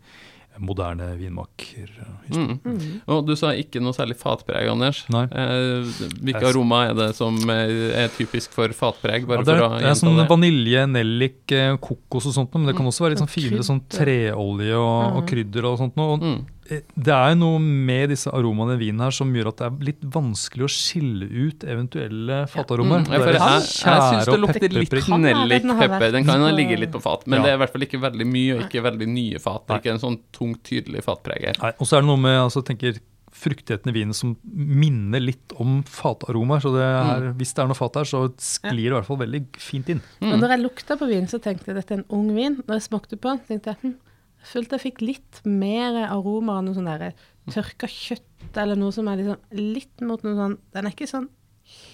moderne 0.63 1.17
vinmaker. 1.19 1.91
Mm. 2.31 2.61
Mhm. 2.65 3.01
Og 3.11 3.27
du 3.27 3.35
sa 3.37 3.51
ikke 3.59 3.81
noe 3.83 3.93
særlig 3.97 4.17
fatpreg, 4.21 4.69
Anders. 4.71 5.05
Nei. 5.11 5.25
Eh, 5.25 5.89
hvilke 6.23 6.45
aromaer 6.47 6.55
aroma 6.55 6.81
er 6.91 6.95
det 6.95 7.09
som 7.17 7.37
er, 7.51 8.09
typisk 8.17 8.53
for 8.55 8.69
fatpreg? 8.69 9.27
Ja, 9.29 9.43
det, 9.43 9.49
er, 9.49 9.59
for 9.59 9.67
å 9.67 9.79
det 9.81 9.91
er 9.91 9.99
sånn 9.99 10.17
det. 10.21 10.29
vanilje, 10.31 10.87
nellik, 10.91 11.41
eh, 11.53 11.77
kokos 11.83 12.27
og 12.31 12.37
sånt, 12.39 12.55
men 12.55 12.67
det 12.71 12.77
kan 12.79 12.87
også 12.87 13.05
være 13.05 13.17
litt 13.17 13.25
sånn 13.25 13.35
finere 13.35 13.67
sånn 13.67 13.83
treolje 13.91 14.75
og, 14.79 15.17
og 15.17 15.23
Mhm. 15.25 15.29
krydder 15.29 15.65
og 15.73 15.79
sånt. 15.79 15.97
noe. 15.97 16.13
Og 16.15 16.21
Mm. 16.23 16.47
Det 16.65 17.13
er 17.13 17.35
noe 17.37 17.59
med 17.61 18.09
disse 18.15 18.31
aromaene 18.33 18.77
i 18.79 18.81
vinen 18.81 19.03
her 19.05 19.13
som 19.13 19.33
gjør 19.37 19.51
at 19.53 19.59
det 19.61 19.67
er 19.67 19.87
litt 19.91 20.05
vanskelig 20.15 20.65
å 20.65 20.71
skille 20.73 21.29
ut 21.29 21.65
eventuelle 21.69 22.39
fataromer. 22.49 23.05
Mm, 23.05 23.11
jeg, 23.13 23.21
Det 23.21 23.35
jeg, 23.35 23.41
jeg, 23.45 24.05
syns 24.09 24.31
det 24.31 24.39
lukter 24.41 24.69
litt 24.73 24.89
pepperprikk. 24.89 25.09
Kan 25.11 25.27
være 25.29 25.41
nellik 25.43 26.13
den 26.15 26.25
kan 26.31 26.47
ligget 26.57 26.81
litt 26.81 26.93
på 26.95 27.03
fat, 27.05 27.27
men 27.27 27.39
Ja. 27.39 27.43
det 27.45 27.51
er 27.53 27.59
i 27.59 27.63
hvert 27.65 27.75
fall 27.77 27.83
ikke 27.89 28.01
veldig 28.01 28.27
mye, 28.27 28.55
og 28.57 28.63
ikke 28.69 28.83
veldig 28.89 29.09
nye 29.09 29.39
fat. 29.39 29.67
Det 29.67 29.75
er 29.77 29.83
ikke 29.85 29.95
en 29.99 30.05
sånn 30.07 30.21
tungt, 30.33 30.63
tydelig 30.65 31.05
fatpreger. 31.05 31.61
Nei, 31.61 31.73
og 31.79 31.87
så 31.87 31.99
er 31.99 32.01
det 32.01 32.09
noe 32.09 32.23
med 32.25 32.39
altså, 32.47 32.65
tenker, 32.65 32.97
fruktigheten 33.35 33.91
i 33.91 33.95
vinen 33.97 34.15
som 34.15 34.37
minner 34.55 35.21
litt 35.21 35.53
om 35.59 35.83
fataromaer. 35.83 36.63
Så 36.63 36.71
det 36.73 36.85
er, 36.87 37.21
Mm. 37.21 37.35
hvis 37.37 37.53
det 37.53 37.59
er 37.65 37.67
noe 37.67 37.75
fat 37.75 37.95
her, 37.97 38.05
så 38.05 38.33
sklir 38.39 38.87
det 38.89 38.93
i 38.95 38.97
hvert 39.01 39.07
fall 39.07 39.17
veldig 39.19 39.43
fint 39.59 39.89
inn. 39.91 40.01
Og 40.23 40.29
Mm. 40.33 40.41
når 40.41 40.49
jeg 40.55 40.61
lukta 40.63 40.97
på 40.97 41.09
vinen, 41.09 41.27
så 41.27 41.41
tenkte 41.43 41.67
jeg 41.67 41.75
dette 41.75 41.91
er 41.93 41.99
en 41.99 42.05
ung 42.11 42.35
vin. 42.35 42.63
Når 42.67 42.75
jeg 42.79 42.83
smakte 42.89 43.17
på 43.19 43.29
den, 43.35 43.41
tenkte 43.41 43.75
jeg 43.75 43.77
hm, 43.83 43.91
jeg 43.91 44.14
følte 44.47 44.77
jeg 44.77 44.85
fikk 44.89 45.03
litt 45.05 45.41
mer 45.49 46.05
aroma 46.07 46.59
av 46.59 46.67
noe 46.67 46.77
sånn 46.77 46.89
derre 46.91 47.13
tørka 47.53 47.89
kjøtt, 47.91 48.57
eller 48.61 48.79
noe 48.79 48.95
som 48.95 49.09
er 49.11 49.21
liksom 49.21 49.61
litt 49.75 50.05
mot 50.05 50.23
noe 50.25 50.39
sånn 50.39 50.57
Den 50.73 50.89
er 50.89 50.95
ikke 50.95 51.11
sånn 51.11 51.29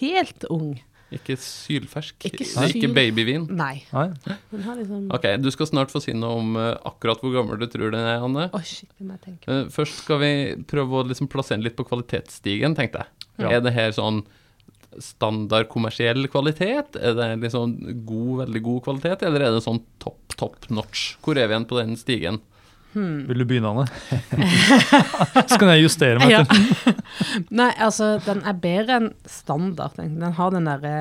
helt 0.00 0.46
ung. 0.50 0.78
Ikke 1.14 1.34
sylfersk. 1.42 2.22
Ikke 2.28 2.46
syl... 2.46 2.70
ikke 2.70 2.90
babyvin. 2.94 3.48
Nei. 3.58 3.82
Nei, 3.90 4.06
Den 4.52 4.62
har 4.62 4.76
liksom 4.78 5.08
Ok, 5.14 5.26
du 5.42 5.48
skal 5.50 5.68
snart 5.70 5.90
få 5.90 6.02
si 6.02 6.14
noe 6.14 6.38
om 6.38 6.58
uh, 6.58 6.74
akkurat 6.86 7.22
hvor 7.22 7.34
gammel 7.34 7.58
du 7.58 7.66
tror 7.70 7.90
den 7.94 8.06
er, 8.06 8.22
Anne. 8.22 8.46
Oh, 8.54 8.62
shit, 8.66 8.90
det 8.94 9.06
må 9.06 9.16
jeg 9.18 9.24
tenke. 9.26 9.50
Uh, 9.50 9.64
først 9.74 10.04
skal 10.04 10.22
vi 10.22 10.32
prøve 10.70 11.00
å 11.00 11.08
liksom 11.10 11.30
plassere 11.30 11.58
den 11.58 11.66
litt 11.66 11.78
på 11.78 11.86
kvalitetsstigen, 11.88 12.78
tenkte 12.78 13.02
jeg. 13.02 13.26
Ja. 13.42 13.56
Er 13.56 13.64
det 13.64 13.74
her 13.74 13.90
sånn 13.96 14.22
standard 14.98 15.68
kommersiell 15.70 16.26
kvalitet? 16.32 16.96
Er 16.98 17.16
det 17.18 17.28
liksom 17.44 17.76
god, 18.06 18.44
veldig 18.44 18.62
god 18.66 18.84
kvalitet, 18.88 19.24
eller 19.26 19.46
er 19.46 19.56
det 19.56 19.64
sånn 19.64 19.82
topp, 20.02 20.36
top 20.36 20.70
notch? 20.72 21.14
Hvor 21.24 21.38
er 21.38 21.46
vi 21.48 21.56
igjen 21.56 21.68
på 21.70 21.80
den 21.80 21.98
stigen? 22.00 22.40
Hmm. 22.90 23.22
vil 23.28 23.38
du 23.38 23.44
begynne, 23.46 23.70
Anne? 23.70 23.84
så 25.50 25.58
kan 25.60 25.68
jeg 25.70 25.84
justere 25.84 26.18
meg. 26.18 26.32
Ja. 26.40 26.94
Nei, 27.54 27.70
altså, 27.78 28.16
den 28.24 28.42
er 28.42 28.56
bedre 28.58 28.96
enn 28.98 29.08
standard. 29.30 29.94
Den 30.00 30.34
har 30.34 30.50
den 30.50 30.66
derre 30.66 30.94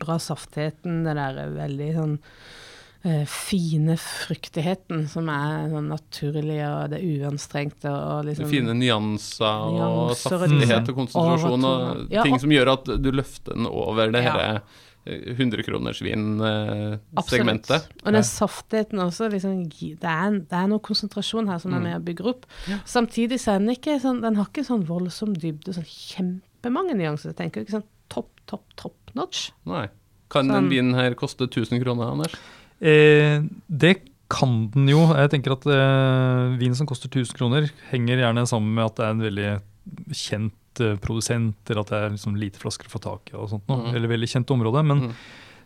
bra 0.00 0.20
saftheten, 0.22 1.02
den 1.06 1.18
derre 1.18 1.48
veldig 1.56 1.90
sånn 1.96 2.14
eh, 2.14 2.69
fine 3.26 3.94
fruktigheten 3.96 5.06
som 5.08 5.28
er 5.32 5.70
sånn 5.72 5.86
naturlig, 5.88 6.58
og 6.68 6.90
det 6.92 6.98
uanstrengte. 7.00 7.88
og, 7.88 8.26
liksom 8.28 8.44
Fine 8.50 8.74
nyanser 8.76 9.80
og 9.80 10.12
saftighet 10.20 10.84
liksom 10.84 10.92
og 10.92 10.96
konsentrasjon 10.98 11.64
og 11.64 12.10
ting 12.24 12.36
som 12.42 12.50
gjør 12.52 12.68
at 12.74 12.84
du 13.00 13.08
løfter 13.12 13.54
den 13.56 13.64
over 13.66 14.10
det 14.12 14.20
Ja. 14.24 14.30
herre 14.32 14.60
Absolutt. 14.60 14.86
100-kronersvin-segmentet. 15.40 17.82
Og 18.04 18.12
den 18.12 18.22
saftigheten 18.26 18.98
også, 19.02 19.28
liksom, 19.32 19.62
det, 19.70 20.04
er, 20.04 20.30
det 20.44 20.52
er 20.60 20.66
noe 20.70 20.78
konsentrasjon 20.84 21.48
her 21.48 21.58
som 21.58 21.72
er 21.74 21.78
Mm. 21.80 21.84
med 21.88 21.96
å 21.96 22.04
bygge 22.04 22.24
opp. 22.28 22.44
Samtidig 22.84 23.38
så 23.40 23.52
er 23.54 23.58
den 23.64 23.70
ikke 23.74 23.96
sånn, 24.00 24.20
den 24.22 24.34
har 24.36 24.44
ikke 24.46 24.64
sånn 24.66 24.84
voldsom 24.86 25.34
dybde, 25.36 25.72
sånn 25.72 25.86
kjempemange 25.88 26.94
nyanser. 26.96 27.30
Jeg 27.32 27.36
tenker 27.36 27.60
ikke 27.64 27.72
sånn 27.80 27.88
topp, 28.08 28.28
topp, 28.46 28.64
topp 28.76 28.94
notch. 29.14 29.50
Nei. 29.66 29.88
Kan 30.30 30.46
Sånn. 30.46 30.52
den 30.52 30.68
vinen 30.70 30.94
her 30.94 31.14
koste 31.14 31.46
1000 31.48 31.80
kroner, 31.82 32.10
Anders? 32.12 32.34
Eh, 32.80 33.42
det 33.68 33.94
kan 34.30 34.70
den 34.74 34.88
jo. 34.88 35.02
Jeg 35.18 35.30
tenker 35.34 35.52
at 35.56 35.66
eh, 35.66 36.56
vin 36.60 36.74
som 36.78 36.86
koster 36.88 37.10
1000 37.10 37.36
kroner, 37.36 37.68
henger 37.90 38.22
gjerne 38.22 38.46
sammen 38.48 38.74
med 38.76 38.84
at 38.86 38.96
det 39.00 39.04
er 39.06 39.14
en 39.16 39.24
veldig 39.26 39.50
kjent 40.14 40.80
eh, 40.84 40.96
produsent, 41.02 41.56
eller 41.68 41.82
at 41.82 41.90
det 41.92 41.98
er 42.00 42.10
liksom 42.14 42.36
lite 42.38 42.60
flasker 42.62 42.86
å 42.86 42.94
få 42.94 43.00
tak 43.02 43.32
i, 43.32 43.36
og 43.36 43.48
sånt 43.50 43.66
noe, 43.70 43.88
mm. 43.88 43.94
eller 43.98 44.12
veldig 44.16 44.28
kjent 44.36 44.56
område. 44.56 44.84
Men, 44.86 45.06
Mm. 45.10 45.14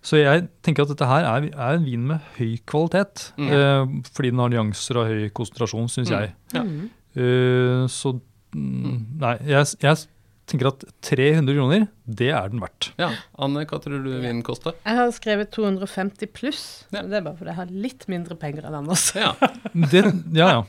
Så 0.05 0.19
jeg 0.21 0.43
tenker 0.61 0.83
at 0.85 0.91
dette 0.93 1.07
her 1.09 1.25
er, 1.25 1.45
er 1.57 1.79
en 1.79 1.85
vin 1.87 2.03
med 2.11 2.21
høy 2.37 2.59
kvalitet, 2.69 3.31
Mm. 3.41 3.47
eh, 3.49 4.03
fordi 4.13 4.31
den 4.35 4.39
har 4.43 4.51
nyanser 4.53 4.99
og 5.01 5.07
høy 5.09 5.31
konsentrasjon, 5.33 5.89
syns 5.89 6.11
Mm. 6.11 6.19
jeg. 6.21 6.35
Ja. 6.53 6.65
Eh, 7.17 7.87
så 7.89 8.13
mm, 8.53 8.99
nei, 9.23 9.37
jeg, 9.49 9.65
jeg 9.81 9.97
tenker 10.51 10.69
at 10.69 10.83
300 11.09 11.55
kroner, 11.57 11.87
det 12.05 12.29
er 12.37 12.51
den 12.53 12.61
verdt. 12.61 12.91
Ja. 13.01 13.07
Anne, 13.41 13.63
hva 13.65 13.79
tror 13.81 14.03
du 14.05 14.11
vinen 14.13 14.43
koster? 14.45 14.75
Jeg 14.85 14.99
har 14.99 15.13
skrevet 15.17 15.49
250 15.55 16.29
pluss. 16.37 16.65
Ja. 16.93 17.01
Det 17.01 17.17
er 17.17 17.25
bare 17.25 17.39
fordi 17.39 17.49
jeg 17.49 17.57
har 17.57 17.71
litt 17.87 18.05
mindre 18.13 18.37
penger 18.41 18.67
enn 18.69 18.77
Anders. 18.83 19.07
Ja. 19.17 19.33
Det, 19.75 20.01
ja, 20.37 20.47
ja. 20.53 20.61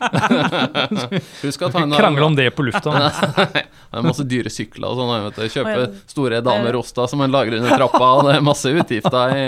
Husk 1.43 1.65
at 1.67 1.75
han 1.77 1.91
Krangle 1.93 2.25
om 2.25 2.37
det 2.37 2.47
på 2.55 2.63
lufta. 2.65 2.93
Det 3.51 3.99
er 3.99 4.05
masse 4.05 4.25
dyre 4.27 4.51
sykler 4.51 4.89
og 4.89 4.99
sånn. 4.99 5.11
vet 5.27 5.37
du. 5.37 5.43
Kjøper 5.55 5.83
store 6.09 6.39
damer 6.45 6.75
Rosta 6.75 7.05
som 7.11 7.21
han 7.23 7.35
lagrer 7.35 7.59
under 7.59 7.75
trappa, 7.77 8.09
og 8.17 8.25
det 8.27 8.37
er 8.39 8.43
masse 8.43 8.71
utgifter 8.71 9.35
i 9.35 9.45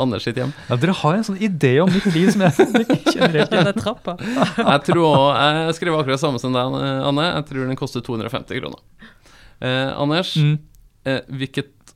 Anders 0.00 0.24
sitt 0.28 0.38
hjem. 0.40 0.52
Ja, 0.68 0.78
dere 0.80 0.94
har 1.00 1.18
en 1.18 1.26
sånn 1.26 1.40
idé 1.42 1.74
om 1.82 1.90
mitt 1.92 2.06
liv 2.14 2.30
som 2.32 2.44
jeg 2.46 2.68
ikke 2.84 3.16
kjenner 3.16 3.40
helt 3.42 3.56
Den. 3.56 4.24
Jeg 4.60 4.86
tror 4.88 5.02
også, 5.10 5.26
jeg 5.40 5.76
skriver 5.80 6.04
akkurat 6.04 6.22
samme 6.22 6.40
som 6.42 6.56
deg, 6.56 6.80
Anne. 7.10 7.28
Jeg 7.32 7.48
tror 7.50 7.68
den 7.72 7.80
koster 7.80 8.04
250 8.04 8.60
kroner. 8.62 8.80
Eh, 9.60 9.90
Anders, 10.00 10.34
mm. 10.36 10.56
eh, 11.06 11.20
hvilket 11.28 11.94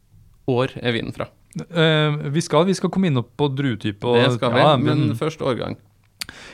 år 0.50 0.74
er 0.82 0.92
vinen 0.96 1.14
fra? 1.16 1.28
Eh, 1.56 2.16
vi, 2.34 2.42
skal, 2.44 2.66
vi 2.68 2.74
skal 2.76 2.90
komme 2.92 3.08
inn 3.08 3.16
opp 3.20 3.30
på 3.38 3.48
druetype. 3.54 4.04
og- 4.04 4.20
Det 4.22 4.32
skal 4.38 4.52
vi, 4.52 4.58
ja, 4.64 4.76
men 4.76 5.14
først 5.16 5.40
årgang. 5.42 5.76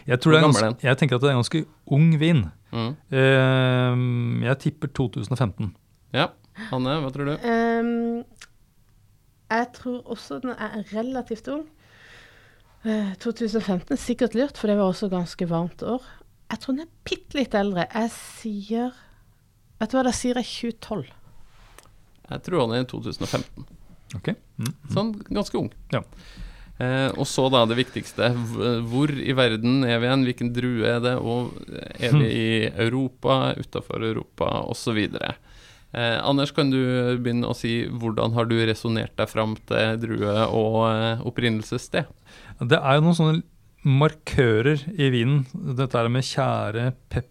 jeg, 0.06 0.20
tror 0.20 0.32
det 0.32 0.38
er 0.40 0.46
hvor 0.46 0.58
er 0.58 0.68
ganske, 0.70 0.82
jeg 0.86 0.98
tenker 0.98 1.16
at 1.16 1.22
det 1.22 1.28
er 1.28 1.34
en 1.34 1.42
ganske 1.42 1.64
ung 1.86 2.18
vin. 2.20 2.44
Mm. 2.72 2.92
Eh, 3.10 4.46
jeg 4.46 4.58
tipper 4.66 4.88
2015. 4.94 5.74
Ja. 6.14 6.28
Hanne, 6.70 7.00
hva 7.00 7.10
tror 7.14 7.24
du? 7.30 7.34
Um, 7.42 8.24
jeg 9.50 9.66
tror 9.74 10.02
også 10.06 10.40
den 10.42 10.50
er 10.54 10.82
relativt 10.92 11.48
ung. 11.48 11.66
Eh, 12.84 13.14
2015 13.20 13.92
er 13.92 14.00
sikkert 14.00 14.34
lurt, 14.34 14.56
for 14.58 14.70
det 14.70 14.76
var 14.78 14.88
også 14.92 15.10
ganske 15.12 15.48
varmt 15.48 15.82
år. 15.82 16.02
Jeg 16.50 16.60
tror 16.60 16.74
den 16.76 16.86
er 16.86 16.92
bitte 17.04 17.38
litt 17.38 17.54
eldre. 17.54 17.86
Jeg 17.94 18.10
sier 18.14 18.92
Vet 19.80 19.92
du 19.92 19.96
hva, 19.96 20.04
da 20.04 20.12
sier 20.14 20.36
jeg 20.36 20.76
2012. 20.76 21.10
Jeg 22.30 22.46
tror 22.46 22.62
han 22.62 22.76
er 22.76 22.84
i 22.84 22.88
2015. 22.90 23.66
Ok? 24.18 24.32
Mm. 24.60 24.72
Sånn 24.92 25.12
ganske 25.30 25.58
ung. 25.58 25.70
Ja. 25.94 26.02
Eh, 26.80 27.08
og 27.20 27.26
så 27.28 27.46
da 27.52 27.62
det 27.68 27.78
viktigste. 27.78 28.30
Hvor 28.88 29.12
i 29.12 29.34
verden 29.36 29.84
er 29.84 30.00
vi 30.00 30.08
igjen? 30.08 30.26
Hvilken 30.28 30.52
drue 30.56 30.88
er 30.88 31.00
det? 31.04 31.16
Og 31.20 31.56
er 32.00 32.14
vi 32.16 32.28
i 32.28 32.50
Europa, 32.70 33.54
utafor 33.60 34.04
Europa, 34.06 34.50
osv.? 34.70 35.00
Eh, 35.10 36.16
Anders, 36.22 36.54
kan 36.56 36.70
du 36.72 36.80
begynne 37.20 37.50
å 37.50 37.56
si 37.56 37.82
hvordan 37.88 38.36
har 38.36 38.46
du 38.48 38.56
resonnert 38.62 39.16
deg 39.18 39.32
fram 39.32 39.56
til 39.68 39.98
drue 40.04 40.36
og 40.46 40.80
eh, 40.92 41.24
opprinnelsessted? 41.26 42.08
Det 42.60 42.78
er 42.78 43.00
jo 43.00 43.08
noen 43.08 43.18
sånne 43.18 43.90
markører 44.00 44.86
i 44.92 45.10
vinen. 45.12 45.44
Dette 45.52 45.98
er 45.98 46.12
med 46.12 46.26
tjære, 46.28 46.92
pepper, 47.08 47.28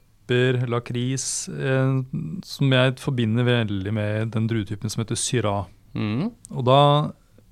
lakris, 0.69 1.47
eh, 1.49 2.01
som 2.45 2.71
jeg 2.75 2.95
forbinder 3.01 3.47
veldig 3.47 3.93
med 3.93 4.31
den 4.35 4.47
druetypen 4.49 4.89
som 4.89 5.03
heter 5.03 5.19
syra. 5.19 5.55
Mm. 5.95 6.29
Og 6.51 6.65
da, 6.67 6.81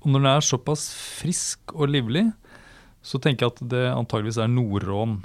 når 0.04 0.20
den 0.22 0.30
er 0.34 0.40
såpass 0.46 0.90
frisk 0.94 1.74
og 1.74 1.88
livlig, 1.90 2.28
så 3.02 3.18
tenker 3.22 3.46
jeg 3.46 3.56
at 3.56 3.68
det 3.72 3.86
antageligvis 3.94 4.38
er 4.42 4.48
Nordrån. 4.52 5.18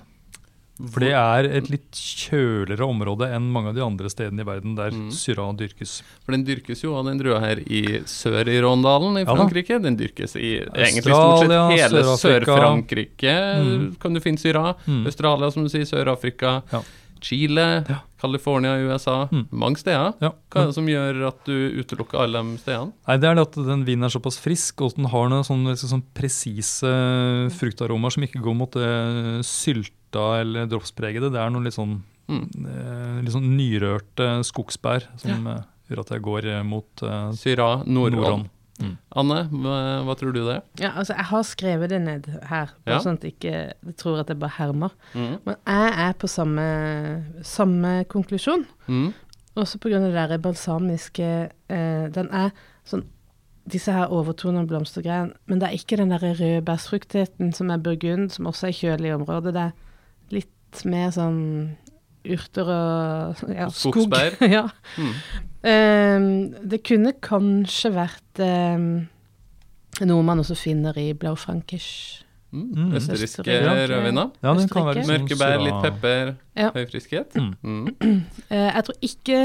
For 0.90 1.04
det 1.04 1.12
er 1.14 1.46
et 1.60 1.68
litt 1.70 1.94
kjøligere 1.94 2.82
område 2.90 3.28
enn 3.36 3.46
mange 3.54 3.70
av 3.70 3.76
de 3.78 3.84
andre 3.86 4.10
stedene 4.10 4.42
i 4.42 4.48
verden 4.48 4.74
der 4.76 4.90
Mm. 4.90 5.12
syra 5.14 5.46
dyrkes. 5.54 6.02
For 6.26 6.32
den 6.34 6.44
dyrkes 6.44 6.82
jo 6.82 6.96
av 6.98 7.06
den 7.06 7.20
drua 7.20 7.40
her 7.40 7.58
i 7.62 8.02
sør 8.10 8.48
i 8.50 8.58
Råndalen 8.60 9.22
i. 9.22 9.24
Frankrike. 9.24 9.78
Den 9.82 9.96
dyrkes 9.96 10.36
i 10.36 10.66
egentlig 10.66 11.04
stort 11.14 11.46
sett 11.46 11.52
hele 11.78 12.02
Sør-Frankrike. 12.18 13.14
Sør-Frankrike. 13.22 13.36
Mm. 13.62 13.96
Kan 14.00 14.14
du 14.14 14.20
finne 14.20 14.40
syra. 14.42 14.76
Mm. 14.88 15.06
Australia, 15.06 15.52
som 15.52 15.64
du 15.64 15.70
sier, 15.70 15.86
Sør-Afrika. 15.86 16.64
Ja. 16.74 16.82
Chile, 17.24 17.66
Ja. 17.90 18.02
California 18.22 18.76
USA. 18.84 19.28
Mm. 19.32 19.48
Mange 19.52 19.80
steder. 19.82 20.14
Ja. 20.24 20.30
Hva 20.52 20.62
er 20.62 20.70
det 20.70 20.76
som 20.78 20.88
gjør 20.88 21.22
at 21.28 21.42
du 21.48 21.56
utelukker 21.82 22.22
alle 22.24 22.40
de 22.44 22.58
stedene? 22.62 22.94
Nei, 23.08 23.18
det 23.20 23.30
er 23.32 23.36
det 23.40 23.46
at 23.48 23.58
den 23.68 23.84
vinen 23.88 24.08
er 24.08 24.14
såpass 24.14 24.38
frisk, 24.40 24.82
og 24.86 24.96
den 24.96 25.10
har 25.12 25.28
noen 25.32 25.44
sånne, 25.48 25.76
sånn 25.80 26.04
presise 26.16 26.94
fruktaromaer 27.58 28.16
som 28.16 28.24
ikke 28.28 28.42
går 28.44 28.56
mot 28.58 28.72
det 28.78 28.92
sylta 29.48 30.26
eller 30.44 30.68
droppspregede. 30.72 31.32
Det 31.34 31.42
er 31.42 31.54
noen 31.54 31.64
litt 31.70 31.78
sånn, 31.80 32.02
Mm. 32.30 32.46
eh, 32.66 33.22
litt 33.22 33.34
sånn 33.34 33.50
nyrørte 33.58 34.28
skogsbær 34.48 35.04
som 35.20 35.44
ja. 35.46 35.58
gjør 35.90 36.00
at 36.06 36.12
jeg 36.16 36.22
går 36.24 36.46
eh, 36.54 36.64
mot 36.64 37.04
uh, 37.04 37.32
Syra, 37.36 37.84
Nordrån. 37.86 38.46
Mm. 38.84 38.94
Anne, 39.22 39.40
hva, 39.64 39.76
hva 40.08 40.16
tror 40.20 40.36
du 40.36 40.42
det 40.42 40.58
er? 40.58 40.62
Ja, 40.82 40.92
altså, 41.00 41.16
jeg 41.16 41.30
har 41.32 41.44
skrevet 41.48 41.94
det 41.94 42.02
ned 42.04 42.28
her, 42.50 42.74
bare 42.84 42.98
Ja. 42.98 43.00
sånn 43.04 43.18
at 43.20 43.24
jeg 43.24 43.36
ikke 43.38 43.96
tror 44.00 44.20
at 44.22 44.32
jeg 44.34 44.40
bare 44.42 44.58
hermer. 44.58 44.94
Mm. 45.14 45.38
Men 45.46 45.56
jeg 45.56 45.94
er 46.08 46.14
på 46.20 46.28
samme, 46.32 46.68
samme 47.48 47.94
konklusjon. 48.12 48.66
Mm. 48.88 49.14
Også 49.56 49.78
av 49.78 50.02
det 50.02 50.14
der 50.16 50.38
balsamiske 50.42 51.50
eh, 51.70 52.08
Den 52.10 52.30
er 52.34 52.50
sånn 52.90 53.04
disse 53.70 53.94
her 53.96 54.12
overtonene 54.12 54.68
blomstergreiene, 54.68 55.38
men 55.48 55.62
det 55.62 55.70
er 55.70 55.78
ikke 55.78 55.96
den 55.96 56.12
der 56.12 56.20
rødbærsfruktheten 56.36 57.54
som 57.56 57.70
er 57.72 57.80
burgund, 57.80 58.30
som 58.34 58.50
også 58.50 58.68
er 58.68 58.76
kjølig 58.76 59.08
i 59.08 59.16
området. 59.16 59.54
Det 59.56 59.62
er 59.70 60.36
litt 60.36 60.84
mer 60.90 61.14
sånn 61.16 61.40
urter 62.24 62.68
og 62.74 63.44
ja, 63.52 63.70
skog. 63.72 63.96
Skogsbær. 64.02 64.36
ja. 64.58 64.66
Mm. 64.98 65.14
Ehm, 65.64 66.54
det 66.70 66.82
kunne 66.84 67.14
kanskje 67.24 67.94
vært 67.96 68.42
um, 68.44 68.88
noe 70.04 70.26
man 70.28 70.42
også 70.44 70.58
finner 70.60 70.98
i 71.00 71.14
Blau 71.14 71.36
Frankisch. 71.40 72.24
Mm. 72.54 72.92
Være 72.94 73.18
litt 73.18 73.32
sånn 73.34 73.48
Mørke 75.10 75.38
bær, 75.40 75.56
litt 75.64 75.80
pepper, 75.82 76.34
Ja. 76.60 76.70
høy 76.76 76.84
friskhet. 76.92 77.34
Mm. 77.40 77.54
Mm. 77.64 78.20
Eh, 78.54 78.70
jeg 78.70 78.84
tror 78.86 78.98
ikke 79.02 79.38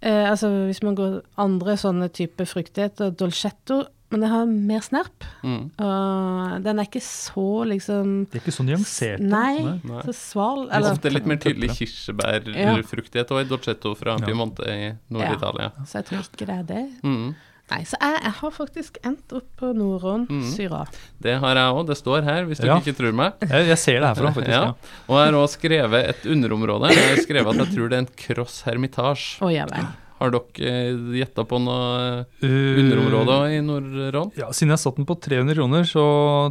eh, 0.00 0.24
Altså 0.30 0.48
hvis 0.70 0.80
man 0.86 0.94
går 0.96 1.18
andre 1.36 1.76
sånne 1.76 2.08
type 2.14 2.46
fruktigheter, 2.48 3.10
dolcetto, 3.12 3.82
men 4.14 4.22
det 4.24 4.30
har 4.32 4.46
mer 4.46 4.84
snerp. 4.86 5.26
Mm. 5.42 5.64
Og 5.84 6.62
den 6.64 6.78
er 6.82 6.86
ikke 6.88 7.02
så 7.04 7.46
liksom 7.68 8.12
Det 8.30 8.38
er 8.38 8.44
ikke 8.44 8.54
så 8.56 8.66
nyansert. 8.66 9.20
Nei, 9.24 9.56
Nei. 9.82 10.02
så 10.06 10.14
sval. 10.16 10.68
Eller, 10.70 10.94
ofte 10.94 11.10
litt 11.12 11.26
mer 11.30 11.40
tydelig 11.42 11.72
Ja. 11.72 11.78
kirsebærfruktighet 11.80 13.30
og 13.34 13.40
i 13.42 13.48
dolcetto 13.50 13.94
fra 13.98 14.16
Ja. 14.18 14.26
Piemonte 14.26 14.62
i 14.70 14.92
Nord-Italia. 15.10 15.72
så 15.86 15.98
jeg 16.00 16.06
tror 16.06 16.22
ikke 16.30 16.46
det 16.46 16.56
er 16.58 16.62
det. 16.70 16.84
Mm. 17.02 17.34
Nei, 17.70 17.78
så 17.88 17.96
jeg, 17.96 18.18
jeg 18.22 18.32
har 18.42 18.50
faktisk 18.52 18.98
endt 19.08 19.32
opp 19.32 19.46
på 19.56 19.70
Nordrån 19.74 20.26
Mm. 20.28 20.42
Syra. 20.52 20.82
Det 21.18 21.38
har 21.40 21.54
jeg 21.56 21.72
òg, 21.72 21.86
det 21.86 21.96
står 21.96 22.22
her, 22.22 22.44
hvis 22.44 22.60
du 22.60 22.66
Ja. 22.66 22.76
ikke 22.78 22.92
tror 22.94 23.12
meg. 23.14 23.32
Jeg, 23.40 23.68
jeg 23.68 23.78
ser 23.78 24.00
det 24.00 24.08
herfra, 24.10 24.34
faktisk. 24.34 24.48
Ja. 24.52 24.64
Ja. 24.64 24.74
Og 25.08 25.16
jeg 25.16 25.32
har 25.32 25.38
òg 25.40 25.48
skrevet 25.48 26.08
et 26.10 26.26
underområde. 26.28 26.90
Jeg 26.92 27.08
har 27.08 27.22
skrevet 27.24 27.48
at 27.48 27.66
jeg 27.66 27.74
tror 27.74 27.88
det 27.88 27.96
er 27.96 28.04
en 28.04 28.12
cross 28.18 28.62
hermitage. 28.68 29.40
Oh, 29.42 29.48
ja 29.52 29.64
vel. 29.64 29.86
Har 30.24 30.32
dere 30.32 31.16
gjetta 31.20 31.44
på 31.48 31.58
noe 31.60 32.24
underområder 32.40 33.52
i 33.54 33.60
Nord-Ron? 33.64 34.32
Ja, 34.38 34.48
Siden 34.56 34.72
jeg 34.74 34.80
satt 34.82 34.96
den 34.98 35.06
på 35.08 35.16
300 35.20 35.56
kroner, 35.58 35.84
så 35.88 36.04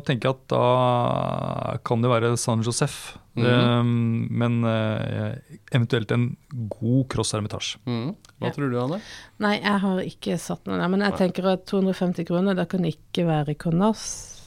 tenker 0.06 0.30
jeg 0.30 0.38
at 0.38 0.48
da 0.53 1.77
kan 1.86 2.03
det 2.03 2.12
være 2.12 2.34
San 2.39 2.63
Josef. 2.65 3.15
Mhm. 3.34 3.46
Um, 3.50 4.27
men 4.30 4.60
uh, 4.62 5.34
eventuelt 5.74 6.12
en 6.13 6.27
god 6.70 7.08
cross 7.10 7.34
hermitage. 7.34 7.80
Mm. 7.89 8.12
Hva 8.38 8.51
Ja. 8.51 8.53
tror 8.53 8.70
du, 8.70 8.77
Anne? 8.77 9.00
Nei, 9.42 9.56
jeg 9.58 9.80
har 9.82 10.01
ikke 10.06 10.38
satt 10.38 10.68
noe 10.70 10.77
der. 10.77 10.92
Men 10.94 11.01
jeg 11.01 11.18
tenker 11.18 11.48
at 11.56 11.65
250 11.65 12.27
kroner, 12.30 12.53
det 12.53 12.68
kan 12.70 12.86
ikke 12.86 13.25
være 13.25 13.56
Cornas, 13.58 14.03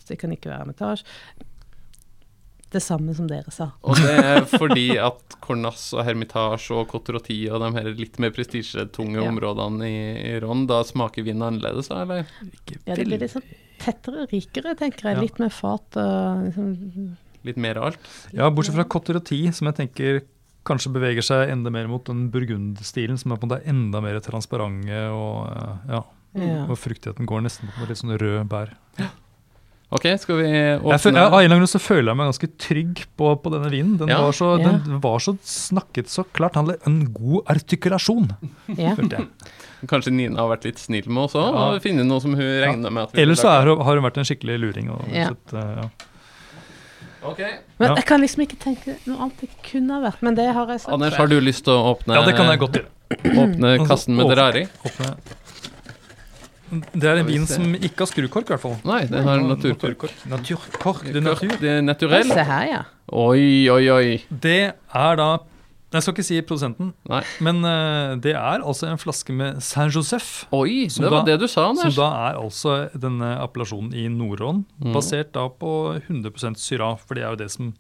det 0.06 0.20
kan 0.20 0.30
ikke 0.30 0.52
være 0.52 0.62
Hermitage. 0.62 1.02
Det 2.76 2.82
samme 2.84 3.14
som 3.16 3.28
dere 3.30 3.52
sa. 3.54 3.70
Og 3.88 3.96
det 3.96 4.14
er 4.20 4.42
fordi 4.50 4.86
at 5.00 5.36
Cornas 5.44 5.88
og 5.96 6.02
Hermitage 6.04 6.74
og 6.76 6.86
Cotroti 6.90 7.38
og 7.48 7.62
de 7.62 7.70
her 7.78 7.88
litt 7.96 8.18
mer 8.20 8.34
prestisjetunge 8.36 9.16
Ja. 9.22 9.28
områdene 9.30 9.88
i, 9.88 10.00
i 10.28 10.40
Ron, 10.44 10.66
da 10.68 10.82
smaker 10.84 11.24
vinen 11.24 11.46
annerledes, 11.46 11.88
da, 11.92 12.02
eller? 12.04 12.26
Ikke 12.44 12.76
Ja, 12.84 12.94
det 12.98 13.06
blir 13.08 13.22
litt 13.22 13.32
sånn 13.32 13.46
tettere, 13.80 14.26
rikere, 14.32 14.74
tenker 14.76 15.08
jeg. 15.10 15.16
Ja. 15.16 15.24
Litt 15.24 15.38
mer 15.40 15.52
fat 15.54 15.96
og 16.02 16.44
liksom 16.48 17.16
Litt 17.46 17.60
mer 17.62 17.78
alt? 17.78 17.98
Ja, 18.34 18.48
bortsett 18.50 18.74
fra 18.74 18.84
Cotroti, 18.90 19.38
som 19.54 19.68
jeg 19.70 19.76
tenker 19.78 20.16
kanskje 20.66 20.90
beveger 20.96 21.22
seg 21.22 21.52
enda 21.52 21.70
mer 21.70 21.86
mot 21.86 22.02
den 22.08 22.24
burgundstilen, 22.34 23.16
som 23.20 23.30
er 23.32 23.38
på 23.38 23.46
en 23.46 23.52
måte 23.52 23.68
enda 23.70 24.00
mer 24.02 24.18
transparente, 24.24 24.98
og, 25.14 25.46
ja, 25.88 26.00
Ja. 26.36 26.64
og 26.66 26.74
fruktigheten 26.76 27.24
går 27.30 27.44
nesten 27.46 27.70
på 27.76 27.86
litt 27.88 28.00
sånn 28.02 28.16
rød 28.18 28.48
bær. 28.50 28.74
OK, 29.94 30.02
skal 30.18 30.36
vi 30.40 30.46
Jeg 30.50 30.80
åpne 30.82 31.12
jeg, 31.14 31.16
av 31.22 31.34
en 31.38 31.44
eller 31.44 31.56
annen 31.60 31.70
så 31.70 31.78
føler 31.78 32.10
jeg 32.10 32.18
meg 32.18 32.26
ganske 32.32 32.48
trygg 32.58 33.02
på, 33.16 33.28
på 33.38 33.52
denne 33.54 33.68
vinen. 33.70 33.92
Den, 34.00 34.08
Ja. 34.10 34.18
var 34.24 34.32
så, 34.34 34.48
Ja. 34.58 34.72
den 34.82 35.00
var 35.00 35.18
så 35.22 35.36
snakket 35.46 36.08
så 36.10 36.24
klart. 36.34 36.56
Han 36.56 36.66
hadde 36.66 36.80
en 36.86 37.12
god 37.14 37.44
artikulasjon, 37.46 38.32
Ja. 38.76 38.94
følte 38.96 39.10
jeg. 39.20 39.28
Kanskje 39.86 40.10
Nina 40.12 40.40
har 40.42 40.56
vært 40.56 40.64
litt 40.64 40.78
snill 40.82 41.06
med 41.06 41.22
oss 41.28 41.34
òg, 41.34 41.52
Ja. 41.54 41.70
og 41.76 41.82
funnet 41.82 42.04
noe 42.06 42.20
som 42.20 42.34
hun 42.34 42.42
regner 42.42 42.90
med 42.90 43.02
at 43.04 43.12
vi 43.12 43.22
Ellers 43.22 43.38
så 43.40 43.48
er, 43.52 43.76
har 43.76 43.94
hun 43.94 44.02
vært 44.02 44.18
en 44.18 44.24
skikkelig 44.24 44.58
luring. 44.58 44.90
Og, 44.90 45.04
Ja. 45.12 45.28
sett, 45.28 45.54
eh, 45.54 45.76
ja. 45.82 45.88
Ok. 47.22 47.38
Men 47.78 47.88
Ja. 47.90 47.94
jeg 47.94 48.06
kan 48.06 48.20
liksom 48.20 48.42
ikke 48.46 48.58
tenke 48.58 48.96
noe 49.06 49.18
annet 49.18 49.38
det 49.40 49.50
kunne 49.70 49.90
ha 49.92 50.10
vært. 50.10 50.20
Men 50.22 50.34
det 50.34 50.52
har 50.52 50.66
jeg 50.66 50.80
sagt. 50.80 50.92
Anders, 50.94 51.14
har 51.14 51.26
du 51.28 51.40
lyst 51.40 51.62
til 51.64 51.74
å 51.74 51.94
åpne, 51.94 52.14
Ja, 52.14 52.24
det 52.24 52.34
kan 52.34 52.46
jeg 52.46 52.58
godt 52.58 52.72
gjøre. 52.72 52.86
åpne 53.38 53.86
kassen 53.86 54.16
med 54.16 54.26
åpne. 54.26 54.68
Åpne. 54.84 55.16
Det 56.70 57.04
er 57.06 57.20
en 57.20 57.26
vin 57.28 57.46
som 57.46 57.74
ikke 57.78 58.02
har 58.02 58.08
skrukork, 58.10 58.48
i 58.48 58.54
hvert 58.54 58.62
fall. 58.64 58.76
Nei, 58.88 59.04
den 59.06 59.22
har 59.26 59.38
naturkork. 59.44 60.08
Naturkork 60.26 61.04
de 61.14 61.20
natur. 61.22 61.52
Det 61.60 61.70
er 61.78 61.82
naturell. 61.86 62.26
Se 62.32 62.42
her, 62.48 62.64
ja. 62.72 62.80
Oi, 63.12 63.68
oi, 63.70 63.84
oi. 63.94 64.16
Det 64.30 64.72
er 64.74 65.16
da 65.20 65.28
Jeg 65.94 66.02
skal 66.02 66.12
ikke 66.16 66.24
si 66.26 66.40
produsenten, 66.42 66.88
Nei. 67.08 67.20
men 67.40 67.60
uh, 67.64 68.16
det 68.20 68.32
er 68.34 68.58
altså 68.66 68.88
en 68.90 68.98
flaske 68.98 69.32
med 69.32 69.62
Saint-Joseph. 69.62 70.42
Oi, 70.52 70.88
det 70.90 71.06
var 71.06 71.22
da- 71.22 71.24
det 71.30 71.36
du 71.40 71.46
sa, 71.48 71.68
Anders. 71.70 71.94
Som 71.94 72.02
da 72.02 72.08
er 72.26 72.40
altså 72.42 72.74
denne 73.00 73.30
appellasjonen 73.40 73.94
i 73.94 74.08
Nordån, 74.12 74.64
Mm. 74.82 74.92
basert 74.92 75.30
da 75.32 75.46
på 75.48 75.70
100% 76.10 76.58
syra. 76.58 76.90
For 76.98 77.14
det 77.14 77.22
er 77.24 77.30
jo 77.30 77.36
det 77.44 77.50
som 77.54 77.70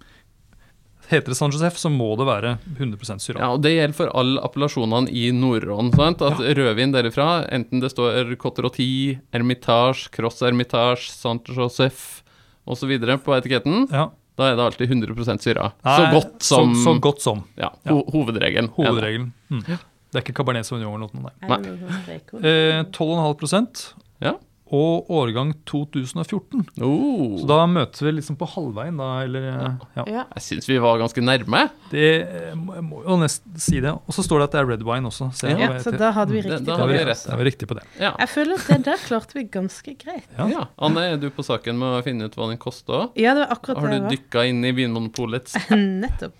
Heter 1.08 1.30
det 1.30 1.36
San 1.38 1.52
Josef, 1.54 1.76
så 1.78 1.86
må 1.92 2.08
det 2.18 2.26
være 2.26 2.58
100% 2.80 3.22
syra. 3.22 3.38
Ja, 3.38 3.48
og 3.54 3.60
Det 3.62 3.70
gjelder 3.76 3.94
for 3.94 4.10
alle 4.18 4.40
appellasjonene 4.42 5.08
i 5.14 5.28
Nordrån. 5.30 5.92
sant? 5.94 6.22
At 6.26 6.40
Rødvin 6.42 6.90
derifra, 6.92 7.46
enten 7.54 7.80
det 7.80 7.92
står 7.92 8.34
Cotroti, 8.36 9.18
Hermitage, 9.32 10.08
Cross 10.10 10.40
Hermitage, 10.42 11.06
San 11.12 11.38
Josef 11.46 12.22
osv. 12.66 12.98
på 13.22 13.36
etiketten, 13.38 13.86
Ja. 13.92 14.08
da 14.36 14.50
er 14.50 14.56
det 14.56 14.64
alltid 14.64 14.88
100 14.90 15.38
syra. 15.40 15.72
Nei, 15.84 15.96
så 15.96 16.12
godt 16.12 16.42
som 16.42 16.74
så, 16.74 16.84
så 16.84 17.00
godt 17.00 17.20
som. 17.22 17.44
Ja, 17.56 17.70
ho 17.86 18.02
hovedregelen. 18.10 18.70
Hovedregelen. 18.74 19.32
Mm. 19.48 19.62
Det 19.62 19.78
er 20.14 20.22
ikke 20.22 20.34
Cabernet 20.34 20.66
Sauvignon 20.66 20.94
eller 21.02 21.14
noe. 21.14 21.30
Nei. 21.42 21.58
Sånn 21.62 22.06
rekord? 22.08 22.44
Eh, 22.44 22.82
12,5% 22.90 23.92
Ja. 24.20 24.34
Og 24.74 25.10
årgang 25.14 25.52
2014. 25.68 26.64
Oh, 26.82 27.36
Så 27.38 27.46
da 27.46 27.60
møtes 27.70 28.02
vi 28.02 28.10
liksom 28.16 28.34
på 28.40 28.48
halvveien, 28.50 28.96
da, 28.98 29.08
eller 29.22 29.44
eh, 29.52 29.66
ja. 29.94 30.04
Ja. 30.10 30.24
jeg 30.34 30.42
syns 30.42 30.66
vi 30.66 30.78
var 30.82 30.98
ganske 30.98 31.22
nærme. 31.22 31.60
Det 31.92 32.06
eh, 32.26 32.56
må 32.58 32.74
jeg 32.74 32.86
må 32.88 33.02
jo 33.04 33.18
nesten 33.20 33.54
si 33.62 33.78
det. 33.84 33.92
Og 33.94 34.16
så 34.16 34.24
står 34.26 34.42
det 34.42 34.48
at 34.48 34.56
det 34.56 34.60
er 34.64 34.68
red 34.72 34.82
wine 34.88 35.06
også. 35.12 35.28
Så 35.38 35.52
Ja, 35.54 35.70
Så 35.78 35.94
da 35.94 36.10
hadde 36.16 36.34
vi 36.34 36.42
riktig 36.42 36.66
da 36.66 36.80
da 36.82 36.90
vi, 36.90 36.98
det. 36.98 37.06
rett. 37.12 37.24
da 37.30 37.38
vi 37.38 37.46
riktig 37.46 37.68
på 37.70 37.78
det. 37.78 37.86
Ja. 38.02 38.12
Jeg 38.24 38.32
føler 38.34 38.58
at 38.58 38.66
det 38.72 38.80
der 38.90 39.06
klarte 39.06 39.38
vi 39.38 39.46
ganske 39.54 39.96
greit. 40.02 40.26
Ja. 40.36 40.48
ja. 40.50 40.66
Anne, 40.82 41.06
er 41.14 41.16
du 41.22 41.30
på 41.30 41.46
saken 41.46 41.78
med 41.78 42.00
å 42.00 42.04
finne 42.06 42.26
ut 42.26 42.34
hva 42.34 42.50
den 42.50 42.58
koster? 42.58 43.08
Ja, 43.14 43.34
det 43.38 43.46
var 43.46 43.54
akkurat 43.60 43.78
Har 43.84 43.94
du 43.94 43.98
det 44.00 44.16
dykka 44.18 44.48
inn 44.50 44.64
i 44.66 44.74
Vinmonopolets. 44.76 45.54
Nettopp. 45.70 46.34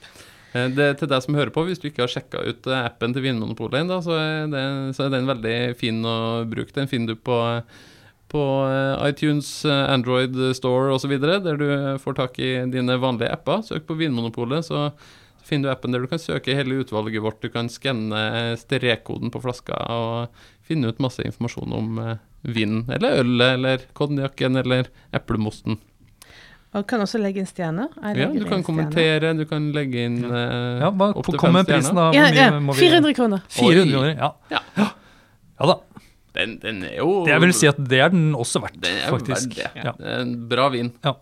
Eh, 0.56 0.68
Det 0.75 0.83
er 0.90 0.95
til 0.99 1.09
deg 1.14 1.23
som 1.23 1.35
hører 1.38 1.54
på, 1.54 1.62
hvis 1.71 1.78
du 1.83 1.87
ikke 1.92 2.02
har 2.09 2.11
sjekka 2.11 2.42
ut 2.47 2.66
eh, 2.66 2.85
appen 2.90 3.14
til 3.14 3.23
Vinmonopolet 3.23 3.85
ennå, 3.85 4.02
så, 4.02 4.18
så 4.97 5.06
er 5.06 5.14
den 5.14 5.26
veldig 5.30 5.56
fin 5.78 6.02
å 6.06 6.16
bruke. 6.49 6.75
Den 6.75 6.88
finner 6.90 7.14
du 7.14 7.21
på, 7.23 7.37
på 8.33 8.42
eh, 8.66 9.09
iTunes, 9.09 9.50
eh, 9.64 9.85
Android 9.92 10.37
Store 10.56 10.95
osv., 10.97 11.16
der 11.23 11.61
du 11.61 11.68
får 12.02 12.18
tak 12.18 12.38
i 12.42 12.50
dine 12.73 12.99
vanlige 13.02 13.33
apper. 13.33 13.62
Søk 13.66 13.87
på 13.88 13.99
Vinmonopolet, 13.99 14.66
så 14.66 14.90
finner 15.47 15.68
du 15.68 15.75
appen 15.75 15.95
der 15.95 16.02
du 16.02 16.11
kan 16.11 16.23
søke 16.23 16.56
hele 16.59 16.83
utvalget 16.83 17.23
vårt. 17.23 17.42
Du 17.42 17.52
kan 17.54 17.71
skanne 17.71 18.56
strekkoden 18.59 19.30
på 19.35 19.42
flaska 19.45 19.78
og 19.95 20.47
finne 20.66 20.90
ut 20.90 21.02
masse 21.02 21.23
informasjon 21.23 21.76
om 21.76 22.00
vin, 22.47 22.80
eller 22.90 23.21
ølet, 23.23 23.52
eller 23.54 23.85
konjakken, 23.95 24.59
eller 24.62 24.90
eplemosten. 25.14 25.78
Og 26.76 26.85
kan 26.88 27.00
også 27.00 27.18
legge 27.23 27.40
inn 27.40 27.49
stjerner. 27.49 27.92
Ja, 28.18 28.28
du 28.35 28.45
kan 28.49 28.64
kommentere, 28.66 29.33
du 29.38 29.47
kan 29.49 29.71
legge 29.73 30.02
inn 30.09 30.18
eh, 30.26 30.83
Ja, 30.83 30.90
hva, 30.90 31.12
opp 31.16 31.28
til 31.30 31.40
fem 31.40 31.56
prisen, 31.62 31.88
stjerner. 31.88 32.11
Hvor 32.11 32.18
Ja, 32.18 32.26
mye 32.28 32.42
ja. 32.42 32.59
vi 32.59 32.80
400 32.83 33.16
kroner. 33.16 33.45
400 33.56 33.92
kroner, 33.95 34.11
ja. 34.12 34.30
Ja. 34.52 34.88
ja 35.56 35.68
da. 35.73 35.78
Den, 36.37 36.59
den 36.62 36.83
er 36.85 36.99
jo 37.00 37.23
Jeg 37.28 37.40
vil 37.43 37.55
si 37.57 37.69
at 37.71 37.78
det 37.81 38.00
er 38.05 38.11
den 38.12 38.35
også 38.37 38.61
verdt, 38.64 38.76
Den 38.83 38.99
er 39.00 39.14
faktisk. 39.14 39.55
verdt 39.57 39.75
det. 39.75 39.85
Ja. 39.87 39.95
Det 39.99 40.11
er 40.12 40.25
en 40.26 40.35
bra 40.50 40.69
vin. 40.75 40.93
Ja. 41.07 41.16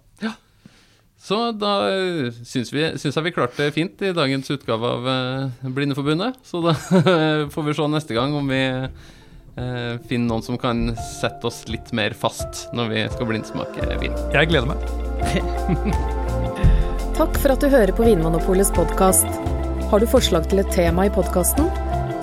Så 1.24 1.38
da 1.56 1.70
eh, 1.88 2.26
syns, 2.44 2.68
vi, 2.74 2.82
syns 3.00 3.16
jeg 3.16 3.24
vi 3.24 3.32
klarte 3.32 3.62
det 3.62 3.70
fint 3.72 4.02
i 4.04 4.10
dagens 4.12 4.50
utgave 4.52 4.90
av 4.98 5.06
eh, 5.08 5.70
Blindeforbundet. 5.72 6.36
Så 6.44 6.60
da 6.66 6.74
får 7.54 7.64
vi 7.70 7.76
se 7.78 7.86
neste 7.88 8.16
gang 8.18 8.34
om 8.36 8.50
vi 8.52 8.60
eh, 8.60 9.94
finner 10.10 10.26
noen 10.28 10.44
som 10.44 10.58
kan 10.60 10.90
sette 11.00 11.48
oss 11.48 11.62
litt 11.72 11.94
mer 11.96 12.12
fast 12.18 12.66
når 12.76 12.92
vi 12.92 13.06
skal 13.14 13.30
blindsmake 13.30 13.88
vin. 14.02 14.12
Jeg 14.36 14.52
gleder 14.52 14.68
meg. 14.68 14.84
Takk 17.16 17.40
for 17.40 17.54
at 17.54 17.62
du 17.64 17.70
hører 17.72 17.94
på 17.96 18.04
Vinmonopolets 18.04 18.74
podkast. 18.76 19.40
Har 19.88 20.02
du 20.02 20.10
forslag 20.10 20.50
til 20.50 20.60
et 20.60 20.70
tema 20.76 21.06
i 21.08 21.14
podkasten? 21.14 21.72